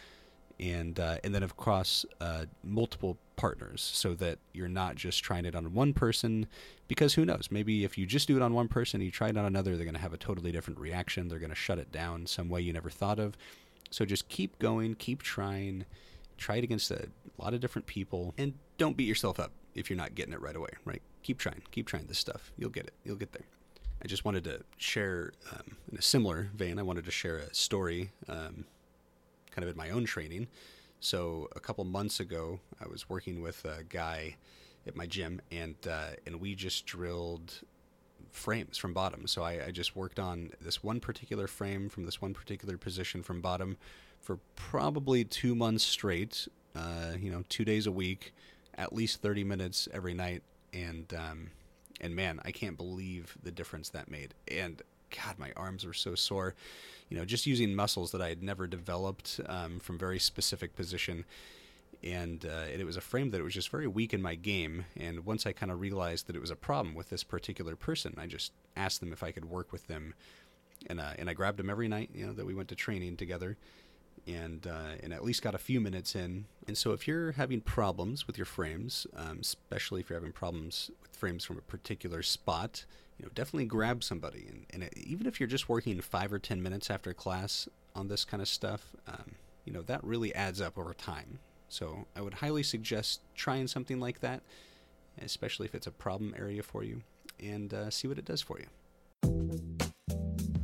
and 0.58 0.98
uh, 0.98 1.18
and 1.24 1.34
then 1.34 1.42
across 1.42 2.04
uh, 2.20 2.44
multiple 2.62 3.16
partners, 3.36 3.80
so 3.80 4.14
that 4.14 4.38
you're 4.52 4.68
not 4.68 4.96
just 4.96 5.24
trying 5.24 5.46
it 5.46 5.54
on 5.54 5.72
one 5.72 5.94
person, 5.94 6.46
because 6.88 7.14
who 7.14 7.24
knows? 7.24 7.48
Maybe 7.50 7.84
if 7.84 7.96
you 7.96 8.04
just 8.04 8.28
do 8.28 8.36
it 8.36 8.42
on 8.42 8.52
one 8.52 8.68
person, 8.68 9.00
you 9.00 9.10
try 9.10 9.28
it 9.28 9.36
on 9.38 9.46
another, 9.46 9.76
they're 9.76 9.86
going 9.86 9.94
to 9.94 10.00
have 10.00 10.12
a 10.12 10.18
totally 10.18 10.52
different 10.52 10.78
reaction. 10.78 11.28
They're 11.28 11.38
going 11.38 11.50
to 11.50 11.56
shut 11.56 11.78
it 11.78 11.90
down 11.90 12.26
some 12.26 12.50
way 12.50 12.60
you 12.60 12.72
never 12.72 12.90
thought 12.90 13.18
of. 13.18 13.38
So 13.90 14.04
just 14.04 14.28
keep 14.28 14.58
going, 14.58 14.94
keep 14.94 15.22
trying, 15.22 15.84
try 16.40 16.56
it 16.56 16.64
against 16.64 16.90
a 16.90 17.08
lot 17.38 17.54
of 17.54 17.60
different 17.60 17.86
people, 17.86 18.34
and 18.36 18.54
don't 18.78 18.96
beat 18.96 19.06
yourself 19.06 19.38
up 19.38 19.52
if 19.74 19.88
you're 19.88 19.96
not 19.96 20.14
getting 20.16 20.32
it 20.32 20.40
right 20.40 20.56
away. 20.56 20.70
Right? 20.84 21.02
Keep 21.22 21.38
trying, 21.38 21.62
keep 21.70 21.86
trying 21.86 22.06
this 22.06 22.18
stuff. 22.18 22.52
You'll 22.58 22.70
get 22.70 22.86
it. 22.86 22.94
You'll 23.04 23.16
get 23.16 23.32
there. 23.32 23.46
I 24.02 24.08
just 24.08 24.24
wanted 24.24 24.44
to 24.44 24.62
share, 24.78 25.32
um, 25.52 25.76
in 25.92 25.98
a 25.98 26.02
similar 26.02 26.48
vein, 26.54 26.78
I 26.78 26.82
wanted 26.82 27.04
to 27.04 27.10
share 27.10 27.36
a 27.36 27.54
story 27.54 28.10
um, 28.28 28.64
kind 29.50 29.62
of 29.62 29.68
in 29.68 29.76
my 29.76 29.90
own 29.90 30.06
training. 30.06 30.48
So 31.00 31.48
a 31.54 31.60
couple 31.60 31.84
months 31.84 32.18
ago, 32.18 32.60
I 32.82 32.88
was 32.88 33.10
working 33.10 33.42
with 33.42 33.64
a 33.66 33.84
guy 33.84 34.36
at 34.86 34.96
my 34.96 35.06
gym, 35.06 35.40
and 35.52 35.76
uh, 35.88 36.10
and 36.26 36.40
we 36.40 36.54
just 36.54 36.86
drilled 36.86 37.60
frames 38.30 38.78
from 38.78 38.94
bottom. 38.94 39.26
So 39.26 39.42
I, 39.42 39.66
I, 39.66 39.70
just 39.72 39.96
worked 39.96 40.20
on 40.20 40.50
this 40.60 40.84
one 40.84 41.00
particular 41.00 41.48
frame 41.48 41.88
from 41.88 42.04
this 42.04 42.22
one 42.22 42.32
particular 42.32 42.76
position 42.78 43.24
from 43.24 43.40
bottom 43.40 43.76
for 44.20 44.38
probably 44.56 45.24
two 45.24 45.54
months 45.54 45.84
straight. 45.84 46.48
Uh, 46.74 47.14
you 47.18 47.30
know, 47.30 47.42
two 47.48 47.64
days 47.64 47.86
a 47.86 47.92
week, 47.92 48.32
at 48.76 48.92
least 48.92 49.20
thirty 49.20 49.42
minutes 49.42 49.88
every 49.92 50.14
night, 50.14 50.42
and 50.72 51.12
um, 51.14 51.50
and 52.00 52.14
man, 52.14 52.40
I 52.44 52.52
can't 52.52 52.76
believe 52.76 53.36
the 53.42 53.50
difference 53.50 53.88
that 53.90 54.10
made. 54.10 54.34
And 54.48 54.82
God, 55.10 55.38
my 55.38 55.52
arms 55.56 55.84
were 55.84 55.92
so 55.92 56.14
sore. 56.14 56.54
You 57.08 57.16
know, 57.16 57.24
just 57.24 57.46
using 57.46 57.74
muscles 57.74 58.12
that 58.12 58.22
I 58.22 58.28
had 58.28 58.42
never 58.42 58.66
developed 58.66 59.40
um, 59.48 59.80
from 59.80 59.98
very 59.98 60.18
specific 60.18 60.76
position. 60.76 61.24
And, 62.02 62.46
uh, 62.46 62.70
and 62.72 62.80
it 62.80 62.86
was 62.86 62.96
a 62.96 63.02
frame 63.02 63.30
that 63.30 63.40
it 63.40 63.44
was 63.44 63.52
just 63.52 63.68
very 63.68 63.86
weak 63.86 64.14
in 64.14 64.22
my 64.22 64.34
game. 64.34 64.86
And 64.96 65.26
once 65.26 65.44
I 65.44 65.52
kind 65.52 65.70
of 65.70 65.80
realized 65.80 66.28
that 66.28 66.36
it 66.36 66.40
was 66.40 66.50
a 66.50 66.56
problem 66.56 66.94
with 66.94 67.10
this 67.10 67.22
particular 67.24 67.76
person, 67.76 68.14
I 68.16 68.26
just 68.26 68.52
asked 68.76 69.00
them 69.00 69.12
if 69.12 69.22
I 69.22 69.32
could 69.32 69.44
work 69.44 69.70
with 69.70 69.86
them. 69.86 70.14
And, 70.86 70.98
uh, 70.98 71.12
and 71.18 71.28
I 71.28 71.34
grabbed 71.34 71.60
him 71.60 71.68
every 71.68 71.88
night, 71.88 72.10
you 72.14 72.26
know, 72.26 72.32
that 72.32 72.46
we 72.46 72.54
went 72.54 72.70
to 72.70 72.74
training 72.74 73.16
together 73.18 73.58
and 74.26 74.66
uh, 74.66 74.96
and 75.02 75.12
at 75.12 75.24
least 75.24 75.42
got 75.42 75.54
a 75.54 75.58
few 75.58 75.80
minutes 75.80 76.14
in. 76.14 76.46
And 76.66 76.76
so 76.76 76.92
if 76.92 77.08
you're 77.08 77.32
having 77.32 77.60
problems 77.60 78.26
with 78.26 78.38
your 78.38 78.44
frames, 78.46 79.06
um, 79.16 79.38
especially 79.40 80.00
if 80.00 80.10
you're 80.10 80.18
having 80.18 80.32
problems 80.32 80.90
with 81.02 81.16
frames 81.16 81.44
from 81.44 81.58
a 81.58 81.62
particular 81.62 82.22
spot, 82.22 82.84
you 83.18 83.24
know, 83.24 83.30
definitely 83.34 83.66
grab 83.66 84.02
somebody. 84.04 84.46
And, 84.48 84.66
and 84.70 84.82
it, 84.84 84.96
even 84.96 85.26
if 85.26 85.40
you're 85.40 85.48
just 85.48 85.68
working 85.68 86.00
five 86.00 86.32
or 86.32 86.38
ten 86.38 86.62
minutes 86.62 86.90
after 86.90 87.12
class 87.12 87.68
on 87.94 88.08
this 88.08 88.24
kind 88.24 88.40
of 88.40 88.48
stuff, 88.48 88.94
um, 89.06 89.32
you 89.64 89.72
know, 89.72 89.82
that 89.82 90.02
really 90.04 90.34
adds 90.34 90.60
up 90.60 90.78
over 90.78 90.94
time. 90.94 91.38
So 91.68 92.06
I 92.16 92.20
would 92.20 92.34
highly 92.34 92.62
suggest 92.62 93.20
trying 93.34 93.68
something 93.68 94.00
like 94.00 94.20
that, 94.20 94.42
especially 95.22 95.66
if 95.66 95.74
it's 95.74 95.86
a 95.86 95.92
problem 95.92 96.34
area 96.38 96.62
for 96.62 96.82
you, 96.82 97.02
and 97.38 97.72
uh, 97.72 97.90
see 97.90 98.08
what 98.08 98.18
it 98.18 98.24
does 98.24 98.42
for 98.42 98.58
you. 98.58 98.66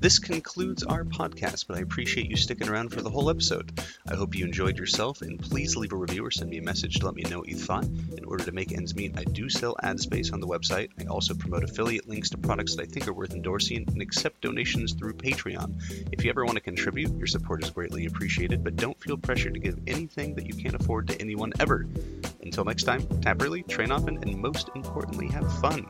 This 0.07 0.21
concludes 0.21 0.85
our 0.85 1.03
podcast, 1.03 1.67
but 1.67 1.77
I 1.77 1.81
appreciate 1.81 2.31
you 2.31 2.37
sticking 2.37 2.69
around 2.69 2.91
for 2.91 3.03
the 3.03 3.11
whole 3.11 3.29
episode. 3.29 3.83
I 4.09 4.15
hope 4.15 4.37
you 4.37 4.45
enjoyed 4.45 4.79
yourself, 4.79 5.21
and 5.21 5.37
please 5.37 5.75
leave 5.75 5.93
a 5.93 5.97
review 5.97 6.25
or 6.25 6.31
send 6.31 6.49
me 6.49 6.59
a 6.59 6.63
message 6.63 7.01
to 7.01 7.07
let 7.07 7.17
me 7.17 7.23
know 7.23 7.41
what 7.41 7.49
you 7.49 7.57
thought. 7.57 7.87
In 8.17 8.25
order 8.25 8.45
to 8.45 8.53
make 8.53 8.71
ends 8.71 8.95
meet, 8.95 9.19
I 9.19 9.25
do 9.25 9.49
sell 9.49 9.75
ad 9.83 9.99
space 9.99 10.31
on 10.31 10.39
the 10.39 10.47
website. 10.47 10.91
I 11.01 11.07
also 11.07 11.35
promote 11.35 11.65
affiliate 11.65 12.09
links 12.09 12.31
to 12.31 12.39
products 12.39 12.77
that 12.77 12.83
I 12.83 12.87
think 12.87 13.09
are 13.09 13.13
worth 13.13 13.35
endorsing 13.35 13.85
and 13.89 14.01
accept 14.01 14.43
donations 14.43 14.93
through 14.93 15.15
Patreon. 15.15 15.75
If 16.13 16.23
you 16.23 16.31
ever 16.31 16.45
want 16.45 16.55
to 16.55 16.63
contribute, 16.63 17.13
your 17.19 17.27
support 17.27 17.65
is 17.65 17.71
greatly 17.71 18.07
appreciated, 18.07 18.63
but 18.63 18.77
don't 18.77 19.03
feel 19.03 19.17
pressured 19.17 19.55
to 19.55 19.61
give 19.61 19.81
anything 19.89 20.37
that 20.37 20.47
you 20.47 20.55
can't 20.55 20.77
afford 20.77 21.09
to 21.09 21.21
anyone 21.21 21.53
ever. 21.59 21.85
Until 22.43 22.65
next 22.65 22.85
time, 22.85 23.05
tap 23.23 23.43
early, 23.43 23.65
train 23.65 23.91
often, 23.91 24.19
and 24.23 24.37
most 24.37 24.71
importantly, 24.77 25.27
have 25.27 25.53
fun. 25.61 25.85